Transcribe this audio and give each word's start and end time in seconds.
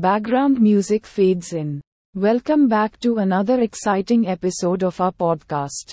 Background 0.00 0.60
music 0.60 1.04
fades 1.04 1.52
in. 1.52 1.80
Welcome 2.14 2.68
back 2.68 2.98
to 3.00 3.18
another 3.18 3.60
exciting 3.60 4.28
episode 4.28 4.82
of 4.82 5.00
our 5.00 5.12
podcast. 5.12 5.92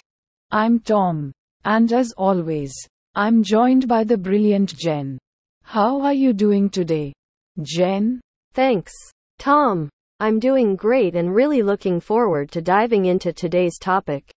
I'm 0.51 0.79
Tom. 0.79 1.31
And 1.65 1.91
as 1.91 2.13
always, 2.17 2.73
I'm 3.15 3.43
joined 3.43 3.87
by 3.87 4.03
the 4.03 4.17
brilliant 4.17 4.77
Jen. 4.77 5.17
How 5.63 6.01
are 6.01 6.13
you 6.13 6.31
doing 6.31 6.69
today? 6.69 7.13
Jen? 7.61 8.21
Thanks, 8.53 8.93
Tom. 9.39 9.89
I'm 10.19 10.39
doing 10.39 10.75
great 10.75 11.15
and 11.15 11.33
really 11.33 11.63
looking 11.63 11.99
forward 11.99 12.51
to 12.51 12.61
diving 12.61 13.05
into 13.05 13.33
today's 13.33 13.77
topic. 13.79 14.31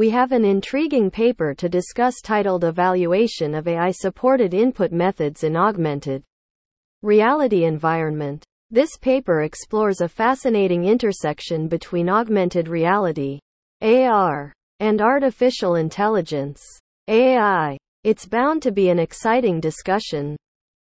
We 0.00 0.08
have 0.08 0.32
an 0.32 0.46
intriguing 0.46 1.10
paper 1.10 1.52
to 1.52 1.68
discuss 1.68 2.22
titled 2.22 2.64
Evaluation 2.64 3.54
of 3.54 3.68
AI 3.68 3.90
Supported 3.90 4.54
Input 4.54 4.92
Methods 4.92 5.44
in 5.44 5.56
Augmented 5.56 6.22
Reality 7.02 7.64
Environment. 7.64 8.42
This 8.70 8.96
paper 8.96 9.42
explores 9.42 10.00
a 10.00 10.08
fascinating 10.08 10.86
intersection 10.86 11.68
between 11.68 12.08
augmented 12.08 12.66
reality, 12.66 13.40
AR, 13.82 14.54
and 14.78 15.02
artificial 15.02 15.74
intelligence, 15.74 16.62
AI. 17.06 17.76
It's 18.02 18.24
bound 18.24 18.62
to 18.62 18.72
be 18.72 18.88
an 18.88 18.98
exciting 18.98 19.60
discussion. 19.60 20.34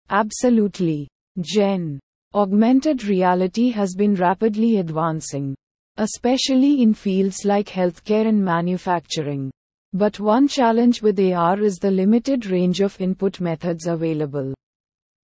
Absolutely. 0.10 1.10
Jen. 1.42 2.00
Augmented 2.34 3.04
reality 3.04 3.70
has 3.72 3.96
been 3.96 4.16
rapidly 4.16 4.78
advancing, 4.78 5.56
especially 6.00 6.82
in 6.82 6.94
fields 6.94 7.46
like 7.46 7.70
healthcare 7.70 8.28
and 8.28 8.44
manufacturing. 8.44 9.52
But 9.94 10.20
one 10.20 10.48
challenge 10.48 11.02
with 11.02 11.20
AR 11.20 11.62
is 11.62 11.78
the 11.78 11.92
limited 11.92 12.48
range 12.48 12.82
of 12.82 13.00
input 13.00 13.40
methods 13.40 13.86
available 13.86 14.54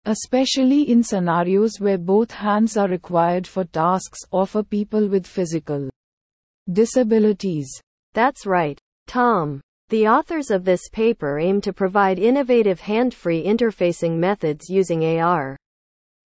especially 0.06 0.90
in 0.90 1.04
scenarios 1.04 1.80
where 1.80 1.98
both 1.98 2.32
hands 2.32 2.76
are 2.76 2.88
required 2.88 3.46
for 3.46 3.66
tasks 3.66 4.20
or 4.32 4.48
for 4.48 4.64
people 4.64 5.08
with 5.08 5.28
physical 5.28 5.90
disabilities. 6.72 7.70
That's 8.14 8.48
right, 8.48 8.80
Tom. 9.06 9.62
The 9.90 10.08
authors 10.08 10.50
of 10.50 10.66
this 10.66 10.90
paper 10.92 11.38
aim 11.38 11.62
to 11.62 11.74
provide 11.74 12.18
innovative 12.18 12.80
hand-free 12.80 13.44
interfacing 13.44 14.18
methods 14.18 14.70
using 14.70 15.04
AR 15.20 15.56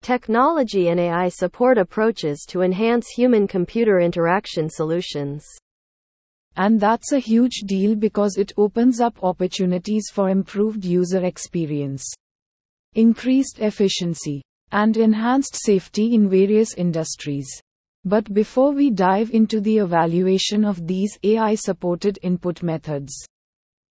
technology 0.01 0.89
and 0.89 0.99
AI 0.99 1.29
support 1.29 1.77
approaches 1.77 2.45
to 2.49 2.61
enhance 2.61 3.07
human-computer 3.09 3.99
interaction 3.99 4.69
solutions. 4.69 5.45
And 6.55 6.79
that's 6.79 7.11
a 7.11 7.19
huge 7.19 7.61
deal 7.65 7.95
because 7.95 8.37
it 8.37 8.51
opens 8.57 8.99
up 8.99 9.23
opportunities 9.23 10.09
for 10.11 10.29
improved 10.29 10.83
user 10.83 11.23
experience 11.23 12.03
increased 12.93 13.59
efficiency, 13.59 14.41
and 14.73 14.97
enhanced 14.97 15.55
safety 15.55 16.13
in 16.13 16.29
various 16.29 16.73
industries. 16.73 17.49
But 18.03 18.33
before 18.33 18.73
we 18.73 18.89
dive 18.89 19.31
into 19.31 19.61
the 19.61 19.77
evaluation 19.77 20.65
of 20.65 20.87
these 20.87 21.17
AI 21.23 21.55
supported 21.55 22.19
input 22.21 22.61
methods, 22.63 23.13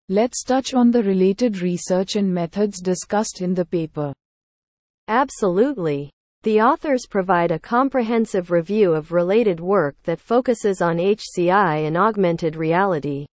let's 0.09 0.43
touch 0.43 0.75
on 0.75 0.91
the 0.91 1.03
related 1.05 1.61
research 1.63 2.17
and 2.17 2.33
methods 2.33 2.81
discussed 2.81 3.41
in 3.41 3.55
the 3.55 3.65
paper. 3.65 4.13
Absolutely. 5.09 6.11
The 6.43 6.61
authors 6.61 7.07
provide 7.09 7.51
a 7.51 7.59
comprehensive 7.59 8.51
review 8.51 8.93
of 8.93 9.11
related 9.11 9.59
work 9.59 9.97
that 10.05 10.21
focuses 10.21 10.83
on 10.83 10.99
HCI 10.99 11.87
and 11.87 11.97
augmented 11.97 12.57
reality 12.57 13.25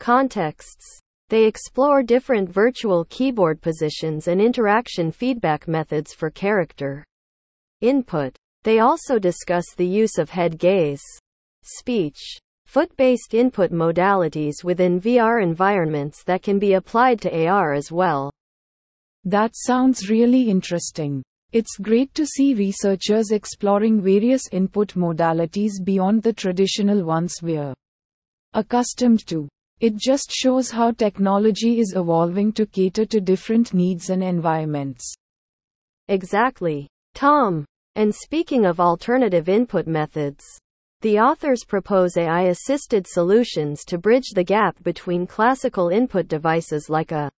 contexts. 0.00 1.00
They 1.28 1.44
explore 1.44 2.02
different 2.02 2.48
virtual 2.48 3.04
keyboard 3.10 3.60
positions 3.60 4.28
and 4.28 4.40
interaction 4.40 5.12
feedback 5.12 5.68
methods 5.68 6.14
for 6.14 6.30
character 6.30 7.04
input. 7.82 8.34
They 8.62 8.78
also 8.78 9.18
discuss 9.18 9.66
the 9.76 9.86
use 9.86 10.16
of 10.16 10.30
head 10.30 10.58
gaze, 10.58 11.02
speech, 11.62 12.38
foot 12.64 12.96
based 12.96 13.34
input 13.34 13.72
modalities 13.72 14.64
within 14.64 15.00
VR 15.00 15.42
environments 15.42 16.24
that 16.24 16.42
can 16.42 16.58
be 16.58 16.72
applied 16.74 17.20
to 17.20 17.46
AR 17.46 17.74
as 17.74 17.92
well. 17.92 18.30
That 19.24 19.52
sounds 19.54 20.10
really 20.10 20.50
interesting. 20.50 21.22
It's 21.52 21.78
great 21.78 22.12
to 22.14 22.26
see 22.26 22.52
researchers 22.52 23.30
exploring 23.30 24.02
various 24.02 24.42
input 24.52 24.94
modalities 24.94 25.72
beyond 25.82 26.22
the 26.22 26.32
traditional 26.32 27.04
ones 27.04 27.36
we're 27.42 27.74
accustomed 28.52 29.26
to. 29.28 29.48
It 29.80 29.96
just 29.96 30.30
shows 30.30 30.70
how 30.70 30.92
technology 30.92 31.80
is 31.80 31.94
evolving 31.96 32.52
to 32.52 32.66
cater 32.66 33.06
to 33.06 33.20
different 33.20 33.72
needs 33.72 34.10
and 34.10 34.22
environments. 34.22 35.14
Exactly. 36.08 36.88
Tom. 37.14 37.64
And 37.96 38.14
speaking 38.14 38.66
of 38.66 38.78
alternative 38.78 39.48
input 39.48 39.86
methods, 39.86 40.44
the 41.00 41.18
authors 41.18 41.64
propose 41.64 42.16
AI 42.16 42.48
assisted 42.48 43.06
solutions 43.06 43.84
to 43.84 43.96
bridge 43.96 44.30
the 44.34 44.44
gap 44.44 44.82
between 44.82 45.26
classical 45.26 45.88
input 45.88 46.28
devices 46.28 46.90
like 46.90 47.12
a 47.12 47.30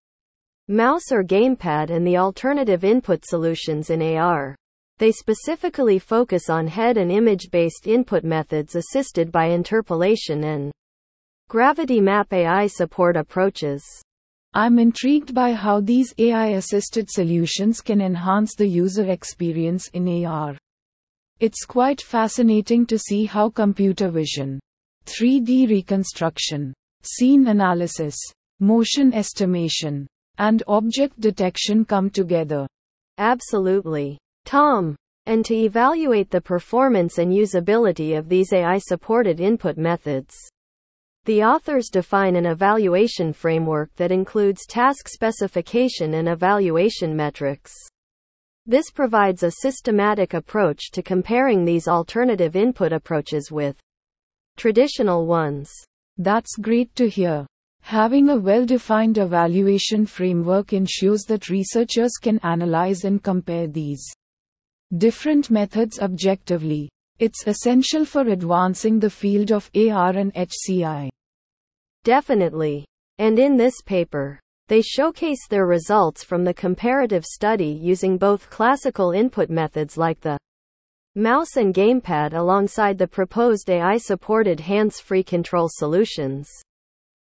mouse 0.69 1.13
or 1.13 1.23
gamepad 1.23 1.91
and 1.91 2.07
the 2.07 2.17
alternative 2.17 2.85
input 2.85 3.25
solutions 3.25 3.91
in 3.91 4.03
AR. 4.03 4.57
They 4.99 5.13
specifically 5.13 5.99
focus 5.99 6.49
on 6.49 6.67
head 6.67 6.97
and 6.97 7.13
image 7.13 7.51
based 7.53 7.87
input 7.87 8.25
methods 8.25 8.75
assisted 8.75 9.31
by 9.31 9.47
interpolation 9.47 10.45
and 10.45 10.73
Gravity 11.49 12.01
Map 12.01 12.33
AI 12.33 12.67
support 12.67 13.17
approaches. 13.17 13.85
I'm 14.55 14.79
intrigued 14.79 15.35
by 15.35 15.53
how 15.53 15.81
these 15.81 16.13
AI 16.19 16.49
assisted 16.53 17.09
solutions 17.11 17.81
can 17.81 18.01
enhance 18.01 18.55
the 18.57 18.67
user 18.67 19.11
experience 19.11 19.87
in 19.93 20.25
AR. 20.25 20.57
It's 21.39 21.65
quite 21.65 22.01
fascinating 22.01 22.87
to 22.87 22.99
see 22.99 23.27
how 23.27 23.51
computer 23.51 24.11
vision, 24.11 24.59
3D 25.05 25.69
reconstruction, 25.69 26.73
scene 27.03 27.47
analysis, 27.47 28.17
motion 28.59 29.13
estimation, 29.13 30.07
and 30.39 30.63
object 30.67 31.21
detection 31.21 31.85
come 31.85 32.11
together. 32.11 32.67
Absolutely. 33.19 34.19
Tom. 34.45 34.97
And 35.27 35.45
to 35.45 35.55
evaluate 35.55 36.31
the 36.31 36.41
performance 36.41 37.19
and 37.19 37.33
usability 37.33 38.17
of 38.17 38.29
these 38.29 38.53
AI 38.53 38.79
supported 38.79 39.41
input 39.41 39.77
methods. 39.77 40.37
The 41.25 41.43
authors 41.43 41.89
define 41.91 42.37
an 42.37 42.47
evaluation 42.47 43.33
framework 43.33 43.93
that 43.97 44.13
includes 44.13 44.65
task 44.67 45.09
specification 45.09 46.15
and 46.15 46.29
evaluation 46.29 47.17
metrics. 47.17 47.73
This 48.65 48.91
provides 48.91 49.43
a 49.43 49.51
systematic 49.51 50.35
approach 50.35 50.93
to 50.93 51.03
comparing 51.03 51.65
these 51.65 51.89
alternative 51.89 52.55
input 52.55 52.93
approaches 52.93 53.51
with 53.51 53.77
traditional 54.57 55.27
ones. 55.27 55.73
That's 56.19 56.57
great 56.57 56.95
to 56.97 57.09
hear. 57.09 57.47
Having 57.87 58.31
a 58.31 58.37
well 58.37 58.67
defined 58.67 59.17
evaluation 59.17 60.07
framework 60.07 60.73
ensures 60.73 61.23
that 61.29 61.49
researchers 61.49 62.15
can 62.21 62.41
analyze 62.41 63.05
and 63.05 63.23
compare 63.23 63.69
these 63.69 64.05
different 64.97 65.53
methods 65.53 66.01
objectively. 66.01 66.89
It's 67.21 67.47
essential 67.47 68.05
for 68.05 68.23
advancing 68.23 68.99
the 68.99 69.09
field 69.09 69.53
of 69.53 69.71
AR 69.77 70.17
and 70.17 70.35
HCI. 70.35 71.11
Definitely. 72.03 72.85
And 73.19 73.39
in 73.39 73.57
this 73.57 73.81
paper, 73.83 74.41
they 74.67 74.83
showcase 74.83 75.47
their 75.47 75.67
results 75.67 76.25
from 76.25 76.43
the 76.43 76.55
comparative 76.55 77.25
study 77.25 77.71
using 77.71 78.19
both 78.19 78.51
classical 78.51 79.13
input 79.13 79.49
methods 79.49 79.97
like 79.97 80.21
the 80.21 80.37
mouse 81.15 81.55
and 81.57 81.73
gamepad 81.73 82.33
alongside 82.33 82.99
the 82.99 83.07
proposed 83.07 83.71
AI 83.71 83.97
supported 83.97 84.59
hands 84.59 84.99
free 84.99 85.23
control 85.23 85.69
solutions. 85.71 86.51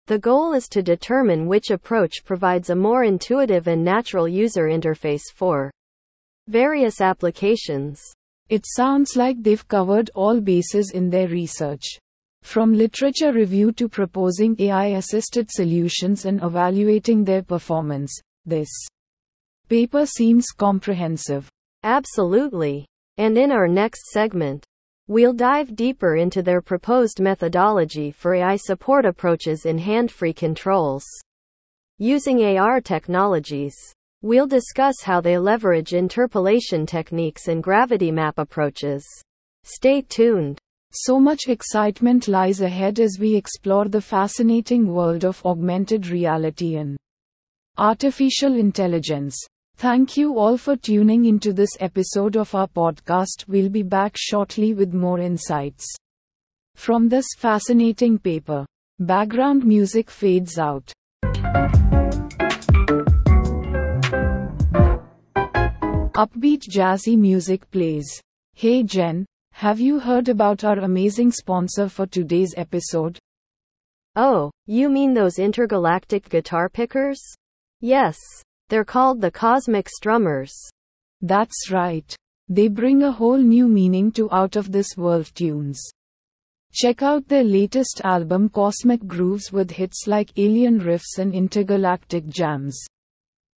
The 0.07 0.19
goal 0.19 0.51
is 0.51 0.67
to 0.69 0.83
determine 0.83 1.47
which 1.47 1.71
approach 1.71 2.25
provides 2.25 2.69
a 2.69 2.75
more 2.75 3.05
intuitive 3.05 3.67
and 3.67 3.85
natural 3.85 4.27
user 4.27 4.63
interface 4.63 5.31
for 5.33 5.71
various 6.50 7.00
applications. 7.00 8.01
It 8.50 8.65
sounds 8.67 9.15
like 9.15 9.41
they've 9.41 9.65
covered 9.67 10.11
all 10.13 10.41
bases 10.41 10.91
in 10.94 11.09
their 11.09 11.29
research. 11.29 11.85
From 12.41 12.73
literature 12.73 13.31
review 13.31 13.71
to 13.71 13.88
proposing 13.88 14.57
AI 14.59 14.88
assisted 14.97 15.50
solutions 15.50 16.25
and 16.25 16.44
evaluating 16.44 17.23
their 17.23 17.41
performance, 17.41 18.13
this 18.45 18.69
paper 19.69 20.06
seems 20.06 20.47
comprehensive. 20.47 21.47
Absolutely. 21.83 22.85
And 23.17 23.38
in 23.38 23.51
our 23.53 23.69
next 23.69 24.11
segment, 24.11 24.65
we'll 25.07 25.33
dive 25.33 25.75
deeper 25.75 26.15
into 26.15 26.41
their 26.41 26.61
proposed 26.61 27.19
methodology 27.19 28.11
for 28.11 28.35
AI 28.35 28.55
support 28.55 29.05
approaches 29.05 29.65
in 29.65 29.77
hand 29.77 30.11
free 30.11 30.33
controls. 30.33 31.05
Using 31.97 32.44
AR 32.44 32.81
technologies, 32.81 33.75
we'll 34.21 34.47
discuss 34.47 35.01
how 35.03 35.21
they 35.21 35.38
leverage 35.38 35.94
interpolation 35.94 36.85
techniques 36.85 37.47
and 37.47 37.61
gravity 37.61 38.11
map 38.11 38.38
approaches. 38.38 39.05
Stay 39.63 40.01
tuned. 40.01 40.59
So 40.91 41.19
much 41.19 41.47
excitement 41.47 42.27
lies 42.27 42.61
ahead 42.61 42.99
as 42.99 43.17
we 43.19 43.35
explore 43.35 43.88
the 43.89 44.01
fascinating 44.01 44.88
world 44.94 45.25
of 45.25 45.44
augmented 45.45 46.07
reality 46.07 46.75
and 46.75 46.97
Artificial 47.77 48.53
Intelligence. 48.53 49.35
Thank 49.77 50.15
you 50.15 50.37
all 50.39 50.57
for 50.57 50.75
tuning 50.77 51.25
into 51.25 51.51
this 51.51 51.75
episode 51.79 52.37
of 52.37 52.53
our 52.55 52.67
podcast. 52.67 53.47
We'll 53.47 53.69
be 53.69 53.83
back 53.83 54.13
shortly 54.15 54.73
with 54.73 54.93
more 54.93 55.19
insights. 55.19 55.85
From 56.75 57.09
this 57.09 57.25
fascinating 57.37 58.17
paper, 58.17 58.65
background 58.99 59.65
music 59.65 60.09
fades 60.09 60.57
out. 60.57 60.93
Upbeat 66.15 66.61
jazzy 66.69 67.17
music 67.17 67.69
plays. 67.71 68.21
Hey 68.53 68.83
Jen, 68.83 69.25
have 69.51 69.79
you 69.79 69.99
heard 69.99 70.29
about 70.29 70.63
our 70.63 70.79
amazing 70.79 71.31
sponsor 71.31 71.89
for 71.89 72.05
today's 72.05 72.53
episode? 72.55 73.17
Oh, 74.15 74.51
you 74.67 74.89
mean 74.89 75.13
those 75.13 75.39
intergalactic 75.39 76.29
guitar 76.29 76.69
pickers? 76.69 77.19
Yes. 77.81 78.17
They're 78.73 78.83
called 78.83 79.21
the 79.21 79.29
Cosmic 79.29 79.87
Strummers. 79.87 80.51
That's 81.21 81.69
right. 81.69 82.11
They 82.49 82.69
bring 82.69 83.03
a 83.03 83.11
whole 83.11 83.37
new 83.37 83.67
meaning 83.67 84.11
to 84.13 84.27
out 84.31 84.55
of 84.55 84.71
this 84.71 84.97
world 84.97 85.29
tunes. 85.35 85.79
Check 86.73 87.03
out 87.03 87.27
their 87.27 87.43
latest 87.43 88.01
album 88.03 88.49
Cosmic 88.49 89.05
Grooves 89.05 89.51
with 89.51 89.69
hits 89.69 90.07
like 90.07 90.35
Alien 90.37 90.79
Riffs 90.79 91.19
and 91.19 91.35
Intergalactic 91.35 92.27
Jams. 92.29 92.83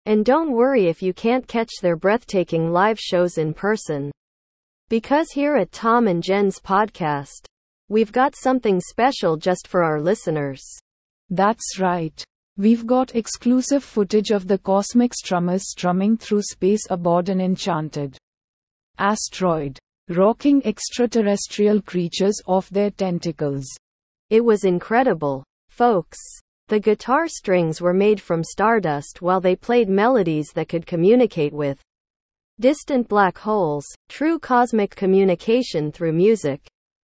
And 0.05 0.25
don't 0.25 0.51
worry 0.51 0.87
if 0.87 1.01
you 1.01 1.13
can't 1.13 1.47
catch 1.47 1.71
their 1.81 1.95
breathtaking 1.95 2.73
live 2.73 2.99
shows 2.99 3.37
in 3.37 3.53
person. 3.53 4.11
Because 4.89 5.31
here 5.31 5.55
at 5.55 5.71
Tom 5.71 6.09
and 6.09 6.21
Jen's 6.21 6.59
podcast, 6.59 7.45
we've 7.87 8.11
got 8.11 8.35
something 8.35 8.81
special 8.81 9.37
just 9.37 9.65
for 9.65 9.81
our 9.81 10.01
listeners. 10.01 10.61
That's 11.29 11.79
right. 11.79 12.21
We've 12.57 12.87
got 12.87 13.15
exclusive 13.15 13.83
footage 13.83 14.31
of 14.31 14.47
the 14.47 14.57
cosmic 14.57 15.11
strummers 15.11 15.63
strumming 15.63 16.15
through 16.15 16.43
space 16.43 16.83
aboard 16.89 17.27
an 17.27 17.41
enchanted 17.41 18.17
asteroid, 18.97 19.77
rocking 20.07 20.65
extraterrestrial 20.65 21.81
creatures 21.81 22.41
off 22.47 22.69
their 22.69 22.91
tentacles. 22.91 23.65
It 24.29 24.39
was 24.39 24.63
incredible, 24.63 25.43
folks. 25.67 26.17
The 26.69 26.79
guitar 26.79 27.27
strings 27.27 27.81
were 27.81 27.93
made 27.93 28.21
from 28.21 28.41
stardust 28.41 29.21
while 29.21 29.41
they 29.41 29.57
played 29.57 29.89
melodies 29.89 30.51
that 30.53 30.69
could 30.69 30.87
communicate 30.87 31.51
with 31.51 31.81
distant 32.61 33.09
black 33.09 33.37
holes, 33.37 33.85
true 34.07 34.39
cosmic 34.39 34.95
communication 34.95 35.91
through 35.91 36.13
music. 36.13 36.65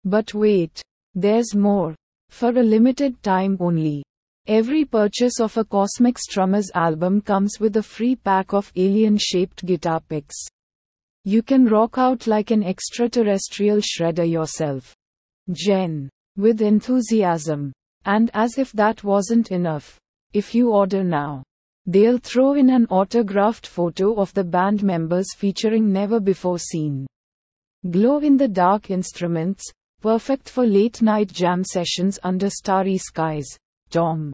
But 0.05 0.35
wait, 0.35 0.83
there's 1.15 1.55
more. 1.55 1.95
For 2.29 2.51
a 2.51 2.63
limited 2.63 3.23
time 3.23 3.57
only. 3.59 4.03
Every 4.47 4.85
purchase 4.85 5.39
of 5.39 5.57
a 5.57 5.65
Cosmic 5.65 6.17
Strummers 6.17 6.71
album 6.75 7.21
comes 7.21 7.61
with 7.61 7.77
a 7.77 7.83
free 7.83 8.17
pack 8.17 8.53
of 8.53 8.73
alien 8.75 9.19
shaped 9.19 9.65
guitar 9.67 10.01
picks. 10.01 10.37
You 11.25 11.43
can 11.43 11.67
rock 11.67 11.99
out 11.99 12.27
like 12.27 12.51
an 12.51 12.63
extraterrestrial 12.63 13.79
shredder 13.79 14.29
yourself. 14.29 14.95
Jen. 15.53 16.09
With 16.37 16.63
enthusiasm. 16.63 17.73
And 18.07 18.31
as 18.33 18.57
if 18.57 18.73
that 18.73 19.05
wasn't 19.05 19.51
enough, 19.51 19.99
if 20.33 20.55
you 20.55 20.73
order 20.73 21.05
now, 21.05 21.43
they'll 21.87 22.19
throw 22.19 22.55
in 22.55 22.71
an 22.71 22.87
autographed 22.87 23.67
photo 23.67 24.15
of 24.15 24.33
the 24.33 24.45
band 24.45 24.83
members 24.83 25.35
featuring 25.37 25.93
never 25.93 26.19
before 26.19 26.59
seen 26.59 27.07
glow 27.91 28.19
in 28.19 28.37
the 28.37 28.49
dark 28.49 28.91
instruments, 28.91 29.65
perfect 30.01 30.49
for 30.49 30.67
late 30.67 31.03
night 31.03 31.29
jam 31.33 31.65
sessions 31.65 32.19
under 32.23 32.51
starry 32.51 32.99
skies. 32.99 33.47
Tom 33.91 34.33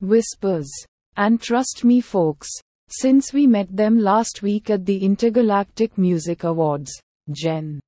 whispers. 0.00 0.70
And 1.16 1.40
trust 1.40 1.84
me, 1.84 2.00
folks, 2.00 2.48
since 2.88 3.32
we 3.32 3.46
met 3.46 3.74
them 3.76 3.98
last 3.98 4.42
week 4.42 4.70
at 4.70 4.84
the 4.84 4.98
Intergalactic 5.04 5.96
Music 5.98 6.44
Awards, 6.44 6.90
Jen. 7.30 7.80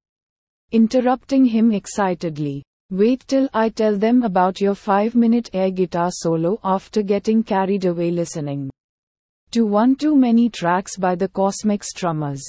Interrupting 0.70 1.44
him 1.44 1.72
excitedly. 1.72 2.62
Wait 2.90 3.24
till 3.26 3.48
I 3.54 3.70
tell 3.70 3.96
them 3.96 4.22
about 4.22 4.60
your 4.60 4.74
5 4.74 5.14
minute 5.14 5.50
air 5.54 5.70
guitar 5.70 6.10
solo 6.12 6.60
after 6.62 7.02
getting 7.02 7.42
carried 7.42 7.86
away 7.86 8.10
listening 8.10 8.70
to 9.50 9.66
one 9.66 9.96
too 9.96 10.14
many 10.16 10.48
tracks 10.48 10.96
by 10.96 11.14
the 11.14 11.28
Cosmic 11.28 11.82
Strummers. 11.82 12.42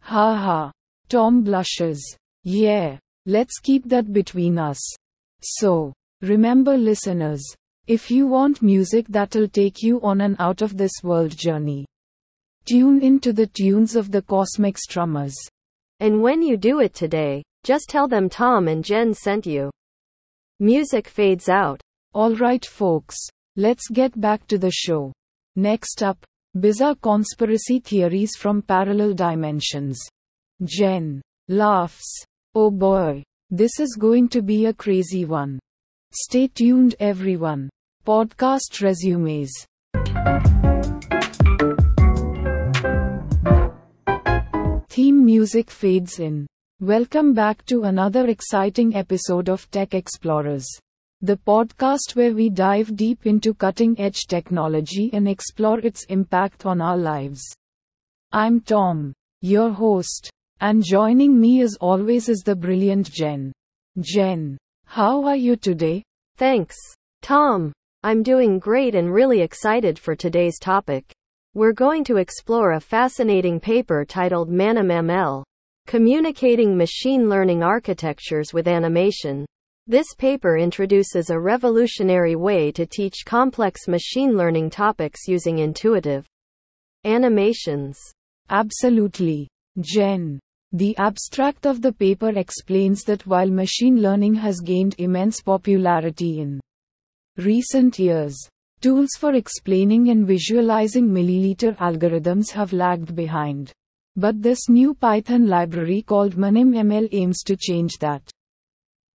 Ha 0.00 0.36
ha. 0.36 0.72
Tom 1.08 1.42
blushes. 1.42 2.16
Yeah, 2.44 2.98
let's 3.26 3.58
keep 3.58 3.88
that 3.88 4.12
between 4.12 4.58
us. 4.58 4.80
So, 5.42 5.92
remember 6.22 6.76
listeners, 6.76 7.42
if 7.86 8.10
you 8.10 8.26
want 8.26 8.62
music 8.62 9.04
that'll 9.08 9.48
take 9.48 9.82
you 9.82 10.00
on 10.00 10.22
an 10.22 10.36
out 10.38 10.62
of 10.62 10.76
this 10.76 10.92
world 11.02 11.36
journey, 11.36 11.84
tune 12.64 13.02
into 13.02 13.32
the 13.32 13.46
tunes 13.46 13.94
of 13.94 14.10
the 14.10 14.22
Cosmic 14.22 14.76
Strummers. 14.76 15.34
And 16.00 16.22
when 16.22 16.40
you 16.40 16.56
do 16.56 16.80
it 16.80 16.94
today, 16.94 17.42
just 17.62 17.90
tell 17.90 18.08
them 18.08 18.30
Tom 18.30 18.68
and 18.68 18.82
Jen 18.82 19.12
sent 19.12 19.44
you. 19.44 19.70
Music 20.60 21.08
fades 21.08 21.48
out. 21.50 21.80
Alright, 22.14 22.64
folks, 22.64 23.16
let's 23.56 23.88
get 23.88 24.18
back 24.18 24.46
to 24.46 24.56
the 24.56 24.70
show. 24.70 25.12
Next 25.56 26.02
up, 26.02 26.24
bizarre 26.58 26.94
conspiracy 26.94 27.80
theories 27.80 28.32
from 28.38 28.62
parallel 28.62 29.12
dimensions. 29.12 30.00
Jen 30.62 31.20
laughs. 31.48 32.24
Oh 32.54 32.70
boy, 32.70 33.22
this 33.50 33.78
is 33.78 33.96
going 33.98 34.28
to 34.30 34.40
be 34.40 34.66
a 34.66 34.72
crazy 34.72 35.24
one. 35.24 35.58
Stay 36.12 36.46
tuned, 36.46 36.94
everyone. 37.00 37.68
Podcast 38.06 38.82
resumes. 38.82 39.50
Theme 44.90 45.24
music 45.24 45.70
fades 45.70 46.18
in. 46.18 46.46
Welcome 46.80 47.32
back 47.32 47.64
to 47.64 47.84
another 47.84 48.26
exciting 48.26 48.94
episode 48.94 49.48
of 49.48 49.70
Tech 49.70 49.94
Explorers, 49.94 50.66
the 51.22 51.38
podcast 51.38 52.14
where 52.14 52.34
we 52.34 52.50
dive 52.50 52.94
deep 52.94 53.24
into 53.24 53.54
cutting 53.54 53.98
edge 53.98 54.26
technology 54.28 55.08
and 55.14 55.26
explore 55.26 55.78
its 55.78 56.04
impact 56.10 56.66
on 56.66 56.82
our 56.82 56.98
lives. 56.98 57.42
I'm 58.32 58.60
Tom, 58.60 59.14
your 59.40 59.70
host, 59.70 60.28
and 60.60 60.84
joining 60.84 61.40
me 61.40 61.62
as 61.62 61.74
always 61.80 62.28
is 62.28 62.40
the 62.40 62.54
brilliant 62.54 63.10
Jen. 63.10 63.50
Jen, 63.98 64.58
how 64.84 65.24
are 65.24 65.36
you 65.36 65.56
today? 65.56 66.02
Thanks, 66.36 66.76
Tom. 67.22 67.72
I'm 68.04 68.22
doing 68.22 68.58
great 68.58 68.94
and 68.94 69.10
really 69.10 69.40
excited 69.40 69.98
for 69.98 70.14
today's 70.14 70.58
topic. 70.58 71.10
We're 71.54 71.72
going 71.72 72.04
to 72.04 72.18
explore 72.18 72.72
a 72.72 72.80
fascinating 72.80 73.58
paper 73.58 74.04
titled 74.04 74.50
ManimML 74.50 75.42
Communicating 75.86 76.76
Machine 76.76 77.30
Learning 77.30 77.62
Architectures 77.62 78.52
with 78.52 78.68
Animation. 78.68 79.46
This 79.86 80.04
paper 80.18 80.58
introduces 80.58 81.30
a 81.30 81.40
revolutionary 81.40 82.36
way 82.36 82.70
to 82.72 82.84
teach 82.84 83.24
complex 83.24 83.88
machine 83.88 84.36
learning 84.36 84.68
topics 84.68 85.26
using 85.26 85.60
intuitive 85.60 86.26
animations. 87.06 87.98
Absolutely. 88.50 89.48
Jen. 89.80 90.38
The 90.72 90.94
abstract 90.98 91.64
of 91.64 91.80
the 91.80 91.94
paper 91.94 92.38
explains 92.38 93.04
that 93.04 93.26
while 93.26 93.48
machine 93.48 94.02
learning 94.02 94.34
has 94.34 94.60
gained 94.60 94.94
immense 94.98 95.40
popularity 95.40 96.40
in 96.40 96.60
recent 97.36 97.98
years, 97.98 98.36
tools 98.80 99.10
for 99.18 99.34
explaining 99.34 100.10
and 100.10 100.26
visualizing 100.26 101.08
milliliter 101.08 101.76
algorithms 101.78 102.50
have 102.50 102.72
lagged 102.72 103.14
behind. 103.16 103.72
But 104.16 104.42
this 104.42 104.68
new 104.68 104.94
Python 104.94 105.48
library 105.48 106.02
called 106.02 106.36
ManimML 106.36 107.08
aims 107.12 107.42
to 107.44 107.56
change 107.56 107.98
that. 107.98 108.22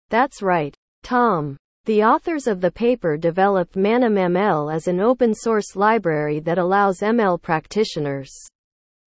That's 0.09 0.41
right, 0.41 0.75
Tom. 1.03 1.55
The 1.85 2.03
authors 2.03 2.47
of 2.47 2.61
the 2.61 2.71
paper 2.71 3.15
developed 3.15 3.75
ManimML 3.75 4.73
as 4.73 4.88
an 4.88 4.99
open 4.99 5.33
source 5.33 5.75
library 5.75 6.39
that 6.41 6.57
allows 6.57 6.99
ML 6.99 7.41
practitioners 7.41 8.29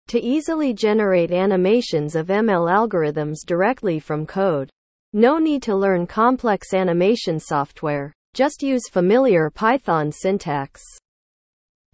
to 0.08 0.20
easily 0.20 0.74
generate 0.74 1.30
animations 1.30 2.14
of 2.14 2.26
ML 2.26 2.68
algorithms 2.68 3.46
directly 3.46 3.98
from 3.98 4.26
code. 4.26 4.68
No 5.12 5.38
need 5.38 5.62
to 5.62 5.74
learn 5.74 6.06
complex 6.06 6.74
animation 6.74 7.38
software, 7.38 8.12
just 8.34 8.62
use 8.62 8.88
familiar 8.88 9.50
Python 9.50 10.12
syntax. 10.12 10.80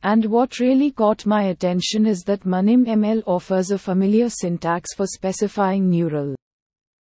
And 0.02 0.24
what 0.26 0.60
really 0.60 0.90
caught 0.90 1.26
my 1.26 1.44
attention 1.44 2.06
is 2.06 2.22
that 2.24 2.44
ManimML 2.44 3.22
offers 3.26 3.70
a 3.70 3.78
familiar 3.78 4.28
syntax 4.28 4.94
for 4.94 5.06
specifying 5.06 5.88
neural 5.88 6.36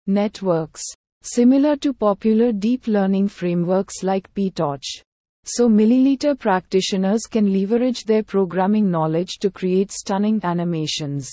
networks, 0.08 0.84
similar 1.22 1.76
to 1.78 1.94
popular 1.94 2.52
deep 2.52 2.88
learning 2.88 3.30
frameworks 3.30 4.04
like 4.04 4.32
PyTorch. 4.34 5.02
So 5.46 5.68
milliliter 5.68 6.38
practitioners 6.38 7.22
can 7.22 7.52
leverage 7.52 8.04
their 8.04 8.24
programming 8.24 8.92
knowledge 8.92 9.40
to 9.40 9.50
create 9.50 9.92
stunning 9.92 10.40
animations. 10.44 11.32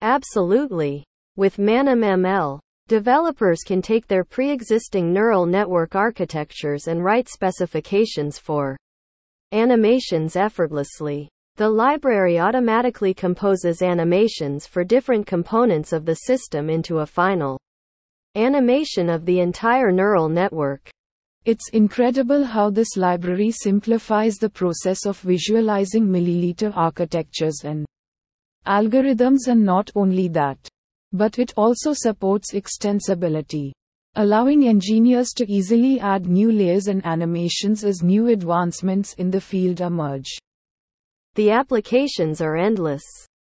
Absolutely. 0.00 1.04
With 1.36 1.56
ManimML, 1.58 2.58
developers 2.88 3.60
can 3.64 3.82
take 3.82 4.06
their 4.06 4.24
pre-existing 4.24 5.12
neural 5.12 5.46
network 5.46 5.94
architectures 5.94 6.88
and 6.88 7.04
write 7.04 7.28
specifications 7.28 8.38
for 8.38 8.76
animations 9.52 10.36
effortlessly. 10.36 11.28
The 11.56 11.68
library 11.68 12.38
automatically 12.38 13.12
composes 13.12 13.82
animations 13.82 14.66
for 14.66 14.84
different 14.84 15.26
components 15.26 15.92
of 15.92 16.06
the 16.06 16.14
system 16.14 16.70
into 16.70 17.00
a 17.00 17.06
final 17.06 17.58
animation 18.34 19.10
of 19.10 19.26
the 19.26 19.40
entire 19.40 19.92
neural 19.92 20.30
network. 20.30 20.90
It's 21.44 21.68
incredible 21.74 22.44
how 22.44 22.70
this 22.70 22.96
library 22.96 23.50
simplifies 23.50 24.36
the 24.36 24.48
process 24.48 25.04
of 25.04 25.20
visualizing 25.20 26.06
milliliter 26.06 26.72
architectures 26.74 27.58
and 27.64 27.84
algorithms 28.66 29.48
and 29.48 29.62
not 29.62 29.90
only 29.94 30.28
that, 30.28 30.56
but 31.12 31.38
it 31.38 31.52
also 31.56 31.92
supports 31.92 32.52
extensibility, 32.52 33.72
allowing 34.14 34.66
engineers 34.66 35.30
to 35.30 35.50
easily 35.50 36.00
add 36.00 36.26
new 36.26 36.50
layers 36.50 36.88
and 36.88 37.04
animations 37.06 37.84
as 37.84 38.02
new 38.02 38.28
advancements 38.28 39.14
in 39.14 39.30
the 39.30 39.40
field 39.40 39.80
emerge. 39.80 40.30
The 41.34 41.50
applications 41.50 42.40
are 42.40 42.56
endless. 42.56 43.02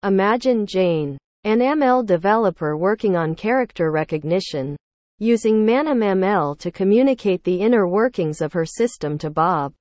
Imagine 0.04 0.66
Jane, 0.66 1.18
an 1.44 1.60
ML 1.60 2.06
developer 2.06 2.78
working 2.78 3.16
on 3.16 3.36
character 3.36 3.92
recognition, 3.92 4.76
using 5.20 5.66
ManimML 5.66 6.58
to 6.60 6.72
communicate 6.72 7.44
the 7.44 7.62
inner 7.62 7.88
workings 7.88 8.42
of 8.42 8.54
her 8.54 8.66
system 8.66 9.18
to 9.18 9.30
Bob, 9.30 9.74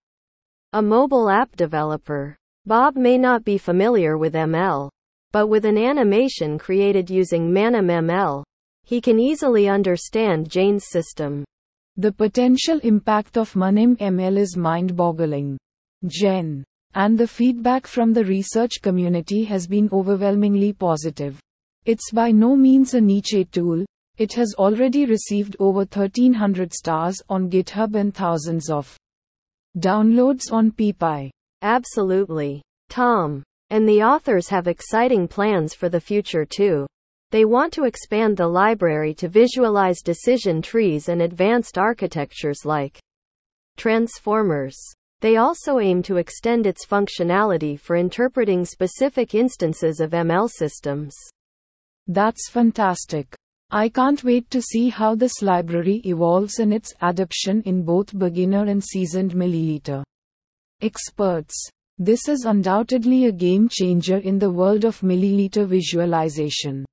a 0.75 0.83
mobile 0.83 1.31
app 1.31 1.55
developer. 1.55 2.37
Bob 2.67 2.97
may 2.97 3.17
not 3.17 3.45
be 3.45 3.59
familiar 3.59 4.19
with 4.19 4.35
ML, 4.35 4.91
but 5.35 5.49
with 5.49 5.65
an 5.65 5.77
animation 5.77 6.57
created 6.61 7.11
using 7.11 7.51
ManimML, 7.51 8.45
he 8.85 9.01
can 9.01 9.19
easily 9.19 9.69
understand 9.69 10.49
Jane's 10.49 10.87
system. 10.87 11.43
The 11.97 12.13
potential 12.13 12.79
impact 12.85 13.37
of 13.37 13.53
ManimML 13.55 14.39
is 14.39 14.57
mind 14.57 14.95
boggling. 14.95 15.59
Jen 16.07 16.63
and 16.95 17.19
the 17.19 17.27
feedback 17.27 17.89
from 17.89 18.13
the 18.13 18.25
research 18.25 18.75
community 18.81 19.43
has 19.43 19.67
been 19.67 19.89
overwhelmingly 19.93 20.73
positive. 20.73 21.41
It's 21.85 22.13
by 22.13 22.31
no 22.31 22.55
means 22.55 22.95
a 22.95 23.01
niche 23.01 23.49
tool, 23.51 23.85
it 24.17 24.33
has 24.35 24.55
already 24.57 25.05
received 25.05 25.57
over 25.59 25.81
1300 25.81 26.73
stars 26.73 27.21
on 27.29 27.51
GitHub 27.51 27.97
and 27.97 28.15
thousands 28.15 28.71
of 28.71 28.97
downloads 29.77 30.53
on 30.53 30.71
PyPI. 30.71 31.31
Absolutely. 31.61 32.63
Tom. 32.89 33.43
And 33.75 33.89
the 33.89 34.05
authors 34.05 34.49
have 34.51 34.69
exciting 34.69 35.27
plans 35.27 35.75
for 35.75 35.89
the 35.89 36.01
future 36.01 36.45
too. 36.45 36.87
They 37.33 37.45
want 37.45 37.73
to 37.73 37.87
expand 37.87 38.37
the 38.37 38.47
library 38.47 39.15
to 39.15 39.27
visualize 39.27 40.01
decision 40.01 40.63
trees 40.63 41.09
and 41.09 41.23
advanced 41.23 41.77
architectures 41.77 42.61
like 42.65 43.01
transformers. 43.77 44.77
They 45.23 45.39
also 45.39 45.81
aim 45.81 46.05
to 46.05 46.19
extend 46.19 46.69
its 46.69 46.87
functionality 46.87 47.77
for 47.77 47.97
interpreting 47.97 48.65
specific 48.65 49.35
instances 49.35 49.99
of 49.99 50.13
ML 50.13 50.49
systems. 50.49 51.17
That's 52.07 52.49
fantastic. 52.49 53.35
I 53.73 53.89
can't 53.89 54.23
wait 54.23 54.49
to 54.51 54.63
see 54.63 54.89
how 54.89 55.17
this 55.17 55.43
library 55.43 56.01
evolves 56.05 56.61
and 56.61 56.73
its 56.73 56.95
adoption 57.01 57.61
in 57.63 57.83
both 57.83 58.17
beginner 58.17 58.67
and 58.67 58.85
seasoned 58.85 59.33
milliliter 59.33 60.05
experts. 60.81 61.57
This 61.99 62.29
is 62.29 62.45
undoubtedly 62.45 63.27
a 63.27 63.33
game 63.33 63.69
changer 63.69 64.17
in 64.17 64.37
the 64.37 64.51
world 64.51 64.85
of 64.85 65.01
milliliter 65.03 65.65
visualization. 65.65 66.85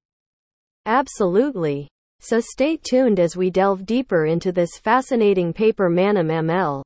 Absolutely. 0.85 1.87
So 2.19 2.39
stay 2.39 2.77
tuned 2.77 3.19
as 3.19 3.35
we 3.35 3.49
delve 3.49 3.87
deeper 3.87 4.27
into 4.27 4.51
this 4.51 4.77
fascinating 4.77 5.53
paper 5.53 5.89
ManimML 5.89 6.83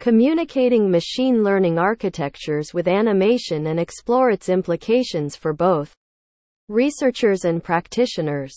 communicating 0.00 0.90
machine 0.90 1.42
learning 1.42 1.78
architectures 1.78 2.74
with 2.74 2.88
animation 2.88 3.68
and 3.68 3.80
explore 3.80 4.30
its 4.30 4.50
implications 4.50 5.34
for 5.34 5.54
both 5.54 5.94
researchers 6.68 7.44
and 7.44 7.64
practitioners. 7.64 8.54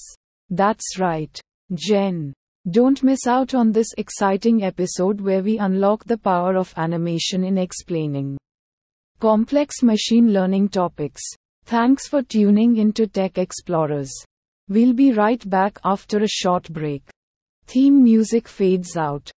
That's 0.49 0.99
right. 0.99 1.39
Jen. 1.73 2.33
Don't 2.69 3.01
miss 3.01 3.27
out 3.27 3.53
on 3.53 3.71
this 3.71 3.93
exciting 3.97 4.63
episode 4.63 5.21
where 5.21 5.41
we 5.41 5.57
unlock 5.57 6.03
the 6.03 6.17
power 6.17 6.57
of 6.57 6.73
animation 6.75 7.45
in 7.45 7.57
explaining 7.57 8.37
complex 9.20 9.84
machine 9.84 10.34
learning 10.34 10.70
topics. 10.70 11.22
Thanks 11.65 12.08
for 12.08 12.22
tuning 12.22 12.77
into 12.77 13.08
Tech 13.08 13.38
Explorers. 13.38 14.12
We'll 14.70 14.93
be 14.93 15.12
right 15.12 15.48
back 15.50 15.79
after 15.84 16.20
a 16.20 16.27
short 16.27 16.72
break. 16.72 17.03
Theme 17.65 18.03
music 18.03 18.48
fades 18.48 18.98
out. 18.98 19.32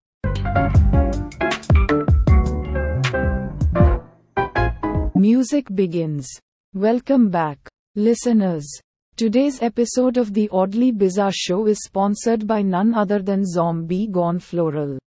Music 5.14 5.74
begins. 5.74 6.28
Welcome 6.74 7.30
back, 7.30 7.58
listeners. 7.94 8.66
Today's 9.16 9.62
episode 9.62 10.18
of 10.18 10.34
the 10.34 10.48
Oddly 10.52 10.92
Bizarre 10.92 11.32
Show 11.32 11.66
is 11.66 11.82
sponsored 11.82 12.46
by 12.46 12.60
none 12.62 12.92
other 12.94 13.22
than 13.22 13.46
Zombie 13.46 14.08
Gone 14.08 14.38
Floral 14.38 14.98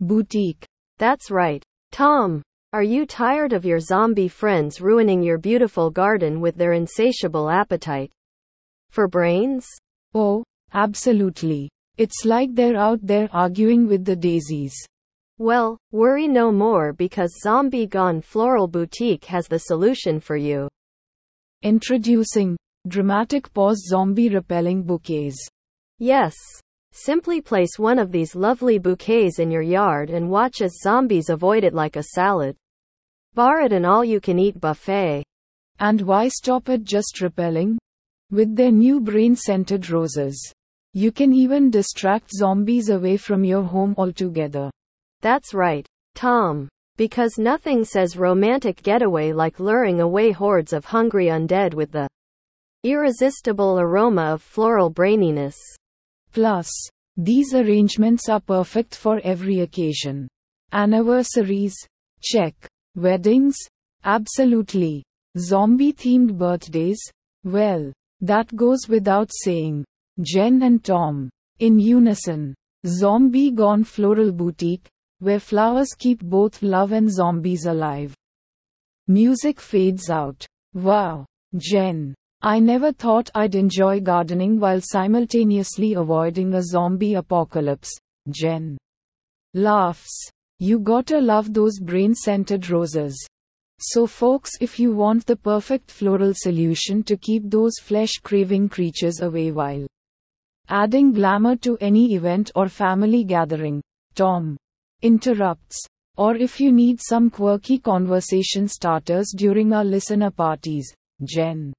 Boutique. 0.00 0.66
That's 0.98 1.30
right. 1.30 1.62
Tom, 1.90 2.42
are 2.72 2.84
you 2.84 3.04
tired 3.04 3.52
of 3.52 3.64
your 3.64 3.80
zombie 3.80 4.28
friends 4.28 4.80
ruining 4.80 5.22
your 5.22 5.38
beautiful 5.38 5.90
garden 5.90 6.40
with 6.40 6.56
their 6.56 6.72
insatiable 6.72 7.50
appetite 7.50 8.12
for 8.90 9.08
brains? 9.08 9.66
Oh, 10.14 10.44
absolutely. 10.72 11.68
It's 11.98 12.24
like 12.24 12.54
they're 12.54 12.76
out 12.76 13.00
there 13.02 13.28
arguing 13.32 13.88
with 13.88 14.04
the 14.04 14.14
daisies. 14.14 14.74
Well, 15.38 15.78
worry 15.90 16.28
no 16.28 16.52
more 16.52 16.92
because 16.92 17.40
Zombie 17.42 17.86
Gone 17.86 18.20
Floral 18.20 18.68
Boutique 18.68 19.24
has 19.24 19.48
the 19.48 19.58
solution 19.58 20.20
for 20.20 20.36
you. 20.36 20.68
Introducing 21.62 22.56
dramatic 22.86 23.52
pause 23.52 23.82
zombie 23.88 24.28
repelling 24.28 24.82
bouquets. 24.82 25.44
Yes. 25.98 26.36
Simply 26.92 27.40
place 27.40 27.78
one 27.78 27.98
of 27.98 28.10
these 28.10 28.34
lovely 28.34 28.78
bouquets 28.78 29.38
in 29.38 29.50
your 29.50 29.62
yard 29.62 30.10
and 30.10 30.28
watch 30.28 30.60
as 30.60 30.80
zombies 30.82 31.28
avoid 31.30 31.62
it 31.64 31.72
like 31.72 31.96
a 31.96 32.02
salad. 32.14 32.56
Bar 33.34 33.60
at 33.60 33.72
an 33.72 33.84
all 33.84 34.04
you 34.04 34.20
can 34.20 34.38
eat 34.38 34.60
buffet. 34.60 35.22
And 35.78 36.02
why 36.02 36.28
stop 36.28 36.68
at 36.68 36.82
just 36.82 37.20
repelling? 37.20 37.78
With 38.30 38.56
their 38.56 38.72
new 38.72 39.00
brain 39.00 39.36
scented 39.36 39.88
roses. 39.88 40.52
You 40.92 41.12
can 41.12 41.32
even 41.32 41.70
distract 41.70 42.32
zombies 42.32 42.88
away 42.88 43.16
from 43.16 43.44
your 43.44 43.62
home 43.62 43.94
altogether. 43.96 44.70
That's 45.20 45.54
right, 45.54 45.86
Tom. 46.16 46.68
Because 46.96 47.38
nothing 47.38 47.84
says 47.84 48.16
romantic 48.16 48.82
getaway 48.82 49.32
like 49.32 49.60
luring 49.60 50.00
away 50.00 50.32
hordes 50.32 50.72
of 50.72 50.84
hungry 50.84 51.26
undead 51.26 51.72
with 51.72 51.92
the 51.92 52.08
irresistible 52.82 53.78
aroma 53.78 54.22
of 54.22 54.42
floral 54.42 54.90
braininess. 54.90 55.56
Plus, 56.32 56.70
these 57.16 57.54
arrangements 57.54 58.28
are 58.28 58.40
perfect 58.40 58.94
for 58.94 59.20
every 59.24 59.60
occasion. 59.60 60.28
Anniversaries? 60.72 61.76
Check. 62.22 62.54
Weddings? 62.94 63.56
Absolutely. 64.04 65.04
Zombie 65.38 65.92
themed 65.92 66.38
birthdays? 66.38 67.00
Well, 67.44 67.92
that 68.20 68.54
goes 68.54 68.88
without 68.88 69.30
saying. 69.32 69.84
Jen 70.20 70.62
and 70.62 70.82
Tom. 70.84 71.30
In 71.58 71.78
unison. 71.78 72.54
Zombie 72.86 73.50
Gone 73.50 73.84
Floral 73.84 74.32
Boutique, 74.32 74.88
where 75.18 75.38
flowers 75.38 75.92
keep 75.98 76.22
both 76.22 76.62
love 76.62 76.92
and 76.92 77.12
zombies 77.12 77.66
alive. 77.66 78.14
Music 79.06 79.60
fades 79.60 80.08
out. 80.08 80.46
Wow, 80.72 81.26
Jen. 81.56 82.14
I 82.42 82.58
never 82.58 82.90
thought 82.90 83.28
I'd 83.34 83.54
enjoy 83.54 84.00
gardening 84.00 84.58
while 84.58 84.80
simultaneously 84.80 85.92
avoiding 85.92 86.54
a 86.54 86.62
zombie 86.62 87.14
apocalypse. 87.14 87.94
Jen. 88.30 88.78
Laughs. 89.52 90.30
You 90.58 90.78
gotta 90.78 91.20
love 91.20 91.52
those 91.52 91.78
brain 91.78 92.14
scented 92.14 92.70
roses. 92.70 93.26
So, 93.78 94.06
folks, 94.06 94.52
if 94.58 94.80
you 94.80 94.92
want 94.92 95.26
the 95.26 95.36
perfect 95.36 95.90
floral 95.90 96.32
solution 96.34 97.02
to 97.04 97.18
keep 97.18 97.42
those 97.44 97.78
flesh 97.78 98.12
craving 98.22 98.70
creatures 98.70 99.20
away 99.20 99.52
while 99.52 99.86
adding 100.68 101.12
glamour 101.12 101.56
to 101.56 101.76
any 101.78 102.14
event 102.14 102.52
or 102.54 102.70
family 102.70 103.22
gathering, 103.22 103.82
Tom 104.14 104.56
interrupts. 105.02 105.78
Or 106.16 106.36
if 106.36 106.58
you 106.58 106.72
need 106.72 107.00
some 107.02 107.28
quirky 107.28 107.78
conversation 107.78 108.66
starters 108.66 109.34
during 109.36 109.74
our 109.74 109.84
listener 109.84 110.30
parties, 110.30 110.90
Jen 111.24 111.74